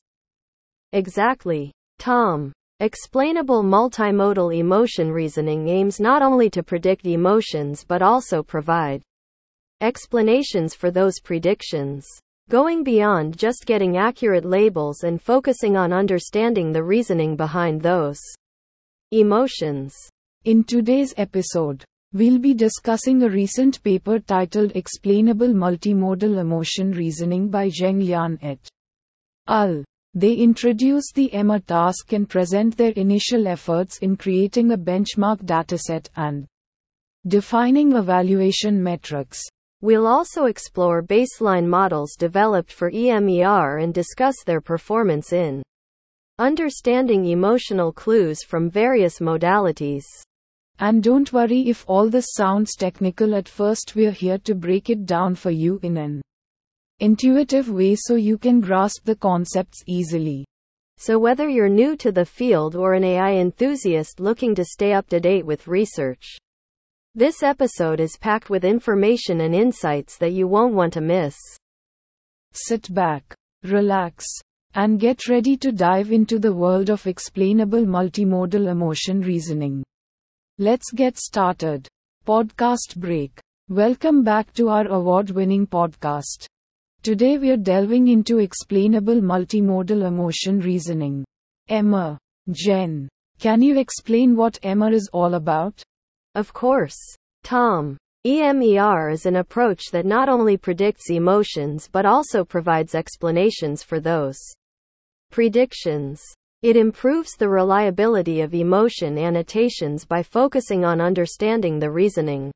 Exactly. 0.94 1.74
Tom. 2.00 2.54
Explainable 2.80 3.62
multimodal 3.62 4.58
emotion 4.58 5.12
reasoning 5.12 5.68
aims 5.68 6.00
not 6.00 6.22
only 6.22 6.50
to 6.52 6.64
predict 6.64 7.06
emotions 7.06 7.84
but 7.86 8.02
also 8.02 8.42
provide 8.42 9.04
explanations 9.82 10.74
for 10.74 10.92
those 10.92 11.20
predictions. 11.20 12.08
Going 12.50 12.86
beyond 12.86 13.38
just 13.38 13.66
getting 13.66 13.98
accurate 13.98 14.46
labels 14.46 15.04
and 15.04 15.22
focusing 15.22 15.76
on 15.76 15.92
understanding 15.92 16.72
the 16.72 16.86
reasoning 16.86 17.36
behind 17.36 17.82
those 17.82 18.22
emotions. 19.12 19.94
In 20.46 20.64
today's 20.64 21.14
episode, 21.18 21.84
we'll 22.14 22.40
be 22.40 22.54
discussing 22.54 23.22
a 23.22 23.30
recent 23.30 23.84
paper 23.84 24.18
titled 24.18 24.72
Explainable 24.76 25.50
Multimodal 25.50 26.40
Emotion 26.40 26.92
Reasoning 26.92 27.50
by 27.50 27.68
Zheng 27.68 28.02
Lian 28.02 28.38
et 28.42 28.60
al. 29.50 29.84
They 30.14 30.36
introduce 30.36 31.12
the 31.12 31.34
EMER 31.34 31.60
task 31.60 32.14
and 32.14 32.30
present 32.30 32.78
their 32.78 32.92
initial 32.92 33.46
efforts 33.46 33.98
in 33.98 34.16
creating 34.16 34.72
a 34.72 34.78
benchmark 34.78 35.44
dataset 35.44 36.08
and 36.16 36.46
defining 37.28 37.98
evaluation 37.98 38.82
metrics. 38.82 39.42
We'll 39.82 40.08
also 40.08 40.46
explore 40.46 41.04
baseline 41.04 41.68
models 41.68 42.16
developed 42.18 42.72
for 42.72 42.90
EMER 42.90 43.80
and 43.80 43.94
discuss 43.94 44.36
their 44.46 44.62
performance 44.62 45.34
in 45.34 45.62
understanding 46.40 47.26
emotional 47.26 47.92
clues 47.92 48.44
from 48.44 48.70
various 48.70 49.20
modalities. 49.20 50.04
And 50.80 51.02
don't 51.02 51.34
worry 51.34 51.68
if 51.68 51.84
all 51.88 52.10
this 52.10 52.28
sounds 52.36 52.76
technical 52.76 53.34
at 53.34 53.50
first, 53.50 53.94
we're 53.96 54.12
here 54.12 54.38
to 54.40 54.54
break 54.54 54.92
it 54.92 55.08
down 55.08 55.34
for 55.34 55.50
you 55.50 55.80
in 55.82 55.98
an 55.98 56.22
intuitive 57.00 57.70
way 57.70 57.96
so 57.96 58.14
you 58.16 58.38
can 58.38 58.62
grasp 58.62 59.04
the 59.06 59.16
concepts 59.16 59.84
easily. 59.88 60.46
So, 60.98 61.18
whether 61.18 61.50
you're 61.50 61.70
new 61.70 61.96
to 61.98 62.12
the 62.12 62.26
field 62.26 62.76
or 62.76 62.94
an 62.94 63.04
AI 63.04 63.34
enthusiast 63.34 64.20
looking 64.20 64.54
to 64.56 64.66
stay 64.66 64.94
up 64.94 65.08
to 65.10 65.20
date 65.20 65.46
with 65.46 65.68
research, 65.68 66.38
this 67.16 67.42
episode 67.42 68.00
is 68.00 68.16
packed 68.16 68.52
with 68.52 68.64
information 68.64 69.42
and 69.42 69.56
insights 69.56 70.18
that 70.18 70.34
you 70.34 70.48
won't 70.48 70.76
want 70.76 70.94
to 70.94 71.02
miss. 71.02 71.36
Sit 72.52 72.94
back, 72.94 73.34
relax, 73.64 74.24
and 74.76 75.00
get 75.00 75.28
ready 75.28 75.58
to 75.58 75.72
dive 75.72 76.12
into 76.12 76.40
the 76.40 76.54
world 76.54 76.90
of 76.90 77.08
explainable 77.08 77.86
multimodal 77.86 78.68
emotion 78.70 79.22
reasoning. 79.22 79.84
Let's 80.60 80.92
get 80.92 81.18
started. 81.18 81.88
Podcast 82.26 82.96
break. 82.98 83.40
Welcome 83.70 84.24
back 84.24 84.54
to 84.54 84.70
our 84.70 84.88
award 84.88 85.30
winning 85.30 85.68
podcast. 85.68 86.46
Today 87.04 87.38
we're 87.38 87.58
delving 87.58 88.08
into 88.08 88.40
explainable 88.40 89.22
multimodal 89.22 90.08
emotion 90.08 90.60
reasoning. 90.60 91.26
Emma, 91.70 92.18
Jen, 92.52 93.08
can 93.40 93.62
you 93.62 93.78
explain 93.78 94.36
what 94.36 94.58
Emma 94.64 94.90
is 94.90 95.10
all 95.14 95.36
about? 95.36 95.82
Of 96.36 96.54
course. 96.54 96.98
Tom. 97.44 97.98
EMER 98.30 99.10
is 99.10 99.26
an 99.26 99.38
approach 99.38 99.84
that 99.94 100.06
not 100.06 100.28
only 100.28 100.58
predicts 100.58 101.10
emotions 101.10 101.88
but 101.90 102.06
also 102.06 102.44
provides 102.44 102.94
explanations 102.94 103.84
for 103.84 104.02
those 104.02 104.38
predictions. 105.32 106.22
It 106.62 106.76
improves 106.76 107.38
the 107.38 107.48
reliability 107.48 108.42
of 108.42 108.54
emotion 108.54 109.18
annotations 109.18 110.04
by 110.04 110.24
focusing 110.24 110.84
on 110.84 111.00
understanding 111.00 111.80
the 111.80 111.90
reasoning 111.90 112.52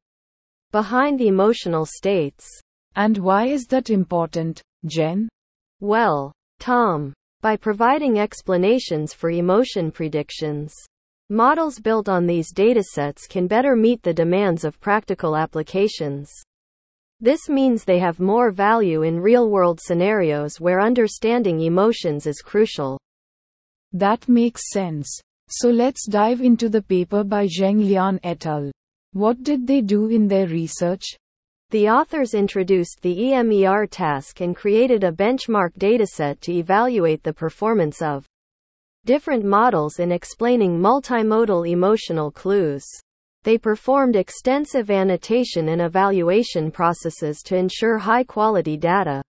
behind 0.73 1.17
the 1.17 1.29
emotional 1.29 1.85
states. 1.85 2.45
And 2.97 3.17
why 3.19 3.45
is 3.45 3.65
that 3.67 3.89
important, 3.89 4.61
Jen? 4.85 5.29
Well, 5.79 6.33
Tom, 6.59 7.13
by 7.39 7.55
providing 7.55 8.19
explanations 8.19 9.13
for 9.13 9.29
emotion 9.29 9.89
predictions, 9.89 10.75
models 11.31 11.79
built 11.79 12.09
on 12.09 12.27
these 12.27 12.53
datasets 12.53 13.27
can 13.27 13.47
better 13.47 13.73
meet 13.73 14.03
the 14.03 14.13
demands 14.13 14.65
of 14.65 14.79
practical 14.81 15.35
applications. 15.37 16.29
This 17.21 17.47
means 17.47 17.85
they 17.85 17.99
have 17.99 18.19
more 18.19 18.51
value 18.51 19.03
in 19.03 19.19
real 19.19 19.49
world 19.49 19.79
scenarios 19.81 20.59
where 20.59 20.81
understanding 20.81 21.61
emotions 21.61 22.27
is 22.27 22.41
crucial. 22.41 22.99
That 23.93 24.27
makes 24.27 24.71
sense. 24.71 25.09
So 25.47 25.69
let's 25.69 26.05
dive 26.05 26.41
into 26.41 26.67
the 26.67 26.81
paper 26.81 27.23
by 27.23 27.47
Zheng 27.47 27.79
Lian 27.79 28.19
et 28.23 28.45
al. 28.45 28.69
What 29.13 29.41
did 29.41 29.65
they 29.65 29.81
do 29.81 30.07
in 30.07 30.27
their 30.27 30.47
research? 30.47 31.03
The 31.69 31.89
authors 31.89 32.33
introduced 32.33 33.01
the 33.01 33.33
EMER 33.33 33.87
task 33.87 34.41
and 34.41 34.53
created 34.53 35.05
a 35.05 35.11
benchmark 35.13 35.71
dataset 35.77 36.41
to 36.41 36.51
evaluate 36.51 37.23
the 37.23 37.33
performance 37.33 38.01
of 38.01 38.25
different 39.05 39.43
models 39.43 39.99
in 39.99 40.11
explaining 40.11 40.79
multimodal 40.79 41.67
emotional 41.69 42.31
clues. 42.31 42.85
They 43.43 43.57
performed 43.57 44.15
extensive 44.15 44.91
annotation 44.91 45.69
and 45.69 45.81
evaluation 45.81 46.69
processes 46.69 47.41
to 47.45 47.55
ensure 47.55 47.97
high 47.97 48.23
quality 48.23 48.77
data. 48.77 49.23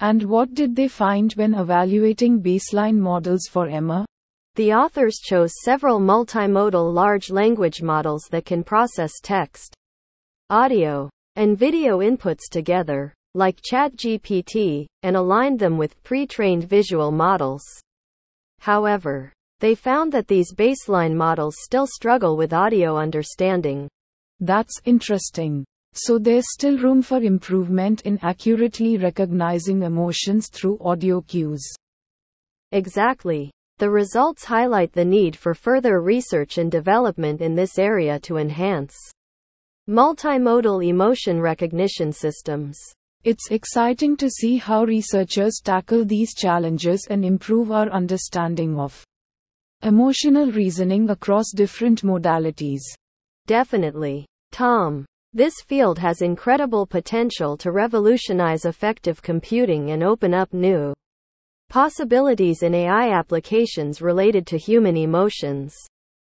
And 0.00 0.24
what 0.24 0.54
did 0.54 0.74
they 0.74 0.88
find 0.88 1.32
when 1.34 1.54
evaluating 1.54 2.42
baseline 2.42 2.98
models 2.98 3.46
for 3.48 3.68
EMER? 3.68 4.04
The 4.56 4.72
authors 4.72 5.20
chose 5.22 5.52
several 5.62 6.00
multimodal 6.00 6.92
large 6.92 7.30
language 7.30 7.80
models 7.80 8.24
that 8.32 8.44
can 8.44 8.64
process 8.64 9.12
text, 9.22 9.74
audio, 10.50 11.08
and 11.36 11.56
video 11.56 12.00
inputs 12.00 12.50
together, 12.50 13.14
like 13.34 13.60
ChatGPT, 13.62 14.86
and 15.04 15.16
aligned 15.16 15.58
them 15.58 15.78
with 15.78 16.02
pre 16.02 16.26
trained 16.26 16.64
visual 16.64 17.12
models. 17.12 17.62
However, 18.62 19.32
they 19.58 19.74
found 19.74 20.12
that 20.12 20.28
these 20.28 20.54
baseline 20.54 21.16
models 21.16 21.56
still 21.58 21.88
struggle 21.88 22.36
with 22.36 22.52
audio 22.52 22.96
understanding. 22.96 23.88
That's 24.38 24.80
interesting. 24.84 25.64
So 25.94 26.16
there's 26.16 26.46
still 26.52 26.78
room 26.78 27.02
for 27.02 27.20
improvement 27.20 28.02
in 28.02 28.20
accurately 28.22 28.98
recognizing 28.98 29.82
emotions 29.82 30.48
through 30.48 30.78
audio 30.80 31.22
cues. 31.22 31.68
Exactly. 32.70 33.50
The 33.78 33.90
results 33.90 34.44
highlight 34.44 34.92
the 34.92 35.04
need 35.04 35.34
for 35.34 35.54
further 35.54 36.00
research 36.00 36.58
and 36.58 36.70
development 36.70 37.40
in 37.40 37.56
this 37.56 37.80
area 37.80 38.20
to 38.20 38.36
enhance 38.36 38.96
multimodal 39.88 40.86
emotion 40.86 41.40
recognition 41.40 42.12
systems. 42.12 42.78
It's 43.24 43.52
exciting 43.52 44.16
to 44.16 44.28
see 44.28 44.56
how 44.56 44.82
researchers 44.82 45.60
tackle 45.62 46.04
these 46.04 46.34
challenges 46.34 47.06
and 47.08 47.24
improve 47.24 47.70
our 47.70 47.88
understanding 47.90 48.80
of 48.80 49.04
emotional 49.82 50.50
reasoning 50.50 51.08
across 51.08 51.52
different 51.54 52.02
modalities. 52.02 52.80
Definitely. 53.46 54.26
Tom. 54.50 55.04
This 55.32 55.54
field 55.64 56.00
has 56.00 56.20
incredible 56.20 56.84
potential 56.84 57.56
to 57.58 57.70
revolutionize 57.70 58.64
effective 58.64 59.22
computing 59.22 59.92
and 59.92 60.02
open 60.02 60.34
up 60.34 60.52
new 60.52 60.92
possibilities 61.68 62.64
in 62.64 62.74
AI 62.74 63.12
applications 63.12 64.02
related 64.02 64.48
to 64.48 64.58
human 64.58 64.96
emotions. 64.96 65.76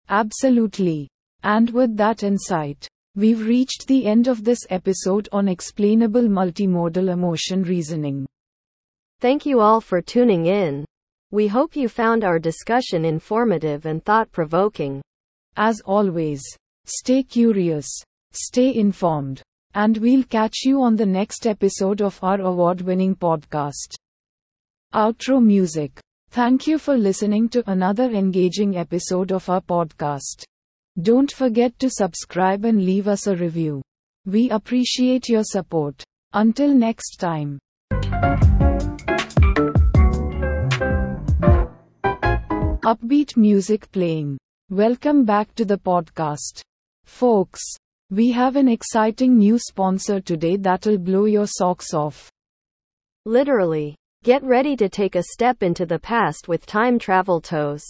Absolutely. 0.09 1.09
And 1.45 1.71
with 1.71 1.97
that 1.97 2.25
insight, 2.25 2.89
we've 3.21 3.47
reached 3.47 3.87
the 3.87 4.07
end 4.07 4.29
of 4.29 4.45
this 4.45 4.61
episode 4.71 5.29
on 5.31 5.47
explainable 5.47 6.23
multimodal 6.23 7.11
emotion 7.13 7.63
reasoning. 7.63 8.27
Thank 9.21 9.45
you 9.45 9.61
all 9.61 9.83
for 9.83 10.01
tuning 10.01 10.47
in. 10.47 10.87
We 11.31 11.47
hope 11.47 11.77
you 11.77 11.91
found 11.91 12.25
our 12.25 12.39
discussion 12.39 13.05
informative 13.05 13.85
and 13.85 14.03
thought 14.03 14.33
provoking. 14.33 15.03
As 15.57 15.83
always, 15.83 16.43
stay 16.87 17.23
curious, 17.23 17.87
stay 18.33 18.75
informed, 18.75 19.43
and 19.75 19.99
we'll 19.99 20.25
catch 20.25 20.65
you 20.65 20.81
on 20.81 20.97
the 20.97 21.05
next 21.05 21.47
episode 21.47 22.01
of 22.01 22.19
our 22.25 22.41
award 22.41 22.81
winning 22.81 23.15
podcast. 23.15 23.97
Outro 24.95 25.45
music. 25.45 26.01
Thank 26.31 26.67
you 26.67 26.79
for 26.79 26.97
listening 26.97 27.51
to 27.51 27.71
another 27.71 28.11
engaging 28.11 28.79
episode 28.79 29.31
of 29.31 29.47
our 29.51 29.61
podcast. 29.61 30.47
Don't 31.03 31.31
forget 31.31 31.79
to 31.79 31.89
subscribe 31.89 32.65
and 32.65 32.85
leave 32.85 33.09
us 33.09 33.27
a 33.27 33.37
review. 33.37 33.81
We 34.27 34.51
appreciate 34.51 35.29
your 35.29 35.45
support. 35.45 36.03
Until 36.35 36.75
next 36.75 37.17
time. 37.17 37.59
Upbeat 42.85 43.37
music 43.37 43.91
playing. 43.93 44.37
Welcome 44.69 45.25
back 45.25 45.55
to 45.55 45.65
the 45.65 45.79
podcast. 45.79 46.61
Folks, 47.05 47.63
we 48.11 48.33
have 48.33 48.57
an 48.57 48.69
exciting 48.69 49.39
new 49.39 49.59
sponsor 49.59 50.21
today 50.21 50.57
that'll 50.57 50.99
blow 50.99 51.25
your 51.25 51.47
socks 51.47 51.95
off. 51.95 52.31
Literally. 53.25 53.95
Get 54.23 54.43
ready 54.43 54.77
to 54.77 54.91
take 54.91 55.15
a 55.15 55.23
step 55.23 55.63
into 55.63 55.87
the 55.87 55.99
past 55.99 56.47
with 56.49 56.67
time 56.67 56.99
travel 56.99 57.41
toes. 57.41 57.85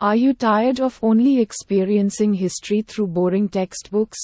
Are 0.00 0.16
you 0.16 0.34
tired 0.34 0.80
of 0.80 0.98
only 1.02 1.40
experiencing 1.40 2.34
history 2.34 2.82
through 2.82 3.06
boring 3.06 3.48
textbooks? 3.48 4.18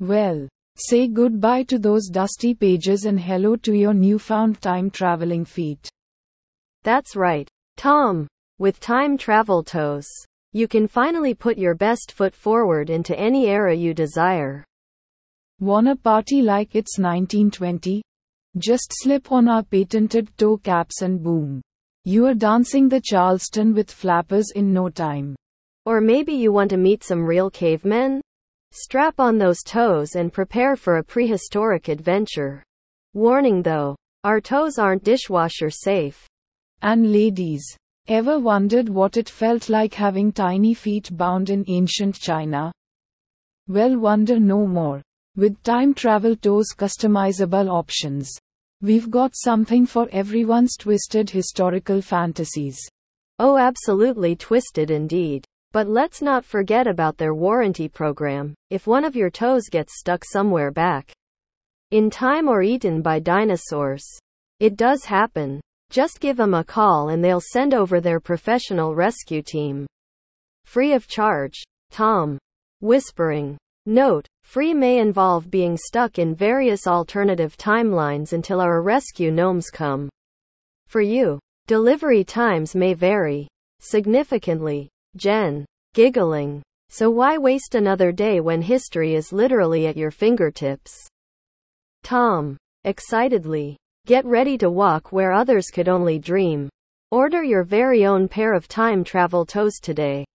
Well, 0.00 0.48
say 0.76 1.06
goodbye 1.06 1.64
to 1.64 1.78
those 1.78 2.08
dusty 2.08 2.54
pages 2.54 3.04
and 3.04 3.20
hello 3.20 3.56
to 3.56 3.74
your 3.74 3.92
newfound 3.92 4.60
time 4.62 4.90
traveling 4.90 5.44
feet. 5.44 5.88
That's 6.82 7.14
right, 7.14 7.48
Tom. 7.76 8.26
With 8.58 8.80
time 8.80 9.18
travel 9.18 9.62
toes, 9.62 10.08
you 10.52 10.66
can 10.66 10.88
finally 10.88 11.34
put 11.34 11.58
your 11.58 11.74
best 11.74 12.12
foot 12.12 12.34
forward 12.34 12.90
into 12.90 13.18
any 13.18 13.46
era 13.46 13.74
you 13.74 13.92
desire. 13.92 14.64
Wanna 15.60 15.94
party 15.94 16.42
like 16.42 16.74
it's 16.74 16.98
1920? 16.98 18.02
Just 18.56 18.92
slip 18.92 19.30
on 19.30 19.48
our 19.48 19.62
patented 19.62 20.36
toe 20.36 20.56
caps 20.56 21.02
and 21.02 21.22
boom. 21.22 21.62
You're 22.04 22.34
dancing 22.34 22.88
the 22.88 23.00
Charleston 23.00 23.74
with 23.74 23.88
flappers 23.88 24.50
in 24.56 24.72
no 24.72 24.88
time. 24.88 25.36
Or 25.86 26.00
maybe 26.00 26.32
you 26.32 26.52
want 26.52 26.70
to 26.70 26.76
meet 26.76 27.04
some 27.04 27.24
real 27.24 27.48
cavemen? 27.48 28.20
Strap 28.72 29.20
on 29.20 29.38
those 29.38 29.62
toes 29.62 30.16
and 30.16 30.32
prepare 30.32 30.74
for 30.74 30.96
a 30.96 31.04
prehistoric 31.04 31.86
adventure. 31.86 32.64
Warning 33.14 33.62
though, 33.62 33.94
our 34.24 34.40
toes 34.40 34.78
aren't 34.78 35.04
dishwasher 35.04 35.70
safe. 35.70 36.26
And 36.80 37.12
ladies, 37.12 37.64
ever 38.08 38.40
wondered 38.40 38.88
what 38.88 39.16
it 39.16 39.28
felt 39.28 39.68
like 39.68 39.94
having 39.94 40.32
tiny 40.32 40.74
feet 40.74 41.08
bound 41.16 41.50
in 41.50 41.64
ancient 41.68 42.16
China? 42.16 42.72
Well, 43.68 43.96
wonder 43.96 44.40
no 44.40 44.66
more. 44.66 45.02
With 45.36 45.62
time 45.62 45.94
travel 45.94 46.34
toes 46.34 46.74
customizable 46.76 47.68
options. 47.68 48.36
We've 48.82 49.08
got 49.08 49.36
something 49.36 49.86
for 49.86 50.08
everyone's 50.10 50.76
twisted 50.76 51.30
historical 51.30 52.02
fantasies. 52.02 52.80
Oh, 53.38 53.56
absolutely 53.56 54.34
twisted 54.34 54.90
indeed. 54.90 55.44
But 55.70 55.88
let's 55.88 56.20
not 56.20 56.44
forget 56.44 56.88
about 56.88 57.16
their 57.16 57.32
warranty 57.32 57.88
program. 57.88 58.54
If 58.70 58.88
one 58.88 59.04
of 59.04 59.14
your 59.14 59.30
toes 59.30 59.68
gets 59.70 60.00
stuck 60.00 60.24
somewhere 60.24 60.72
back 60.72 61.12
in 61.92 62.10
time 62.10 62.48
or 62.48 62.64
eaten 62.64 63.02
by 63.02 63.20
dinosaurs, 63.20 64.04
it 64.58 64.76
does 64.76 65.04
happen. 65.04 65.60
Just 65.90 66.18
give 66.18 66.36
them 66.36 66.54
a 66.54 66.64
call 66.64 67.10
and 67.10 67.22
they'll 67.22 67.40
send 67.40 67.74
over 67.74 68.00
their 68.00 68.18
professional 68.18 68.96
rescue 68.96 69.42
team. 69.42 69.86
Free 70.64 70.92
of 70.92 71.06
charge. 71.06 71.62
Tom. 71.92 72.36
Whispering. 72.80 73.56
Note, 73.86 74.26
free 74.52 74.74
may 74.74 74.98
involve 74.98 75.50
being 75.50 75.78
stuck 75.78 76.18
in 76.18 76.34
various 76.34 76.86
alternative 76.86 77.56
timelines 77.56 78.34
until 78.34 78.60
our 78.60 78.82
rescue 78.82 79.30
gnomes 79.30 79.70
come 79.70 80.10
for 80.88 81.00
you. 81.00 81.38
Delivery 81.68 82.22
times 82.22 82.74
may 82.74 82.92
vary 82.92 83.48
significantly. 83.80 84.90
Jen. 85.16 85.64
Giggling. 85.94 86.60
So 86.90 87.08
why 87.08 87.38
waste 87.38 87.76
another 87.76 88.12
day 88.12 88.40
when 88.40 88.60
history 88.60 89.14
is 89.14 89.32
literally 89.32 89.86
at 89.86 89.96
your 89.96 90.10
fingertips? 90.10 90.92
Tom. 92.02 92.58
Excitedly. 92.84 93.78
Get 94.04 94.26
ready 94.26 94.58
to 94.58 94.68
walk 94.68 95.12
where 95.12 95.32
others 95.32 95.68
could 95.72 95.88
only 95.88 96.18
dream. 96.18 96.68
Order 97.10 97.42
your 97.42 97.64
very 97.64 98.04
own 98.04 98.28
pair 98.28 98.52
of 98.52 98.68
time 98.68 99.02
travel 99.02 99.46
toes 99.46 99.78
today. 99.80 100.26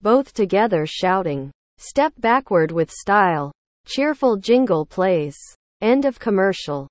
Both 0.00 0.32
together 0.32 0.86
shouting. 0.86 1.50
Step 1.76 2.14
backward 2.16 2.72
with 2.72 2.90
style. 2.90 3.52
Cheerful 3.86 4.38
jingle 4.38 4.84
plays. 4.84 5.36
End 5.80 6.04
of 6.04 6.18
commercial. 6.18 6.88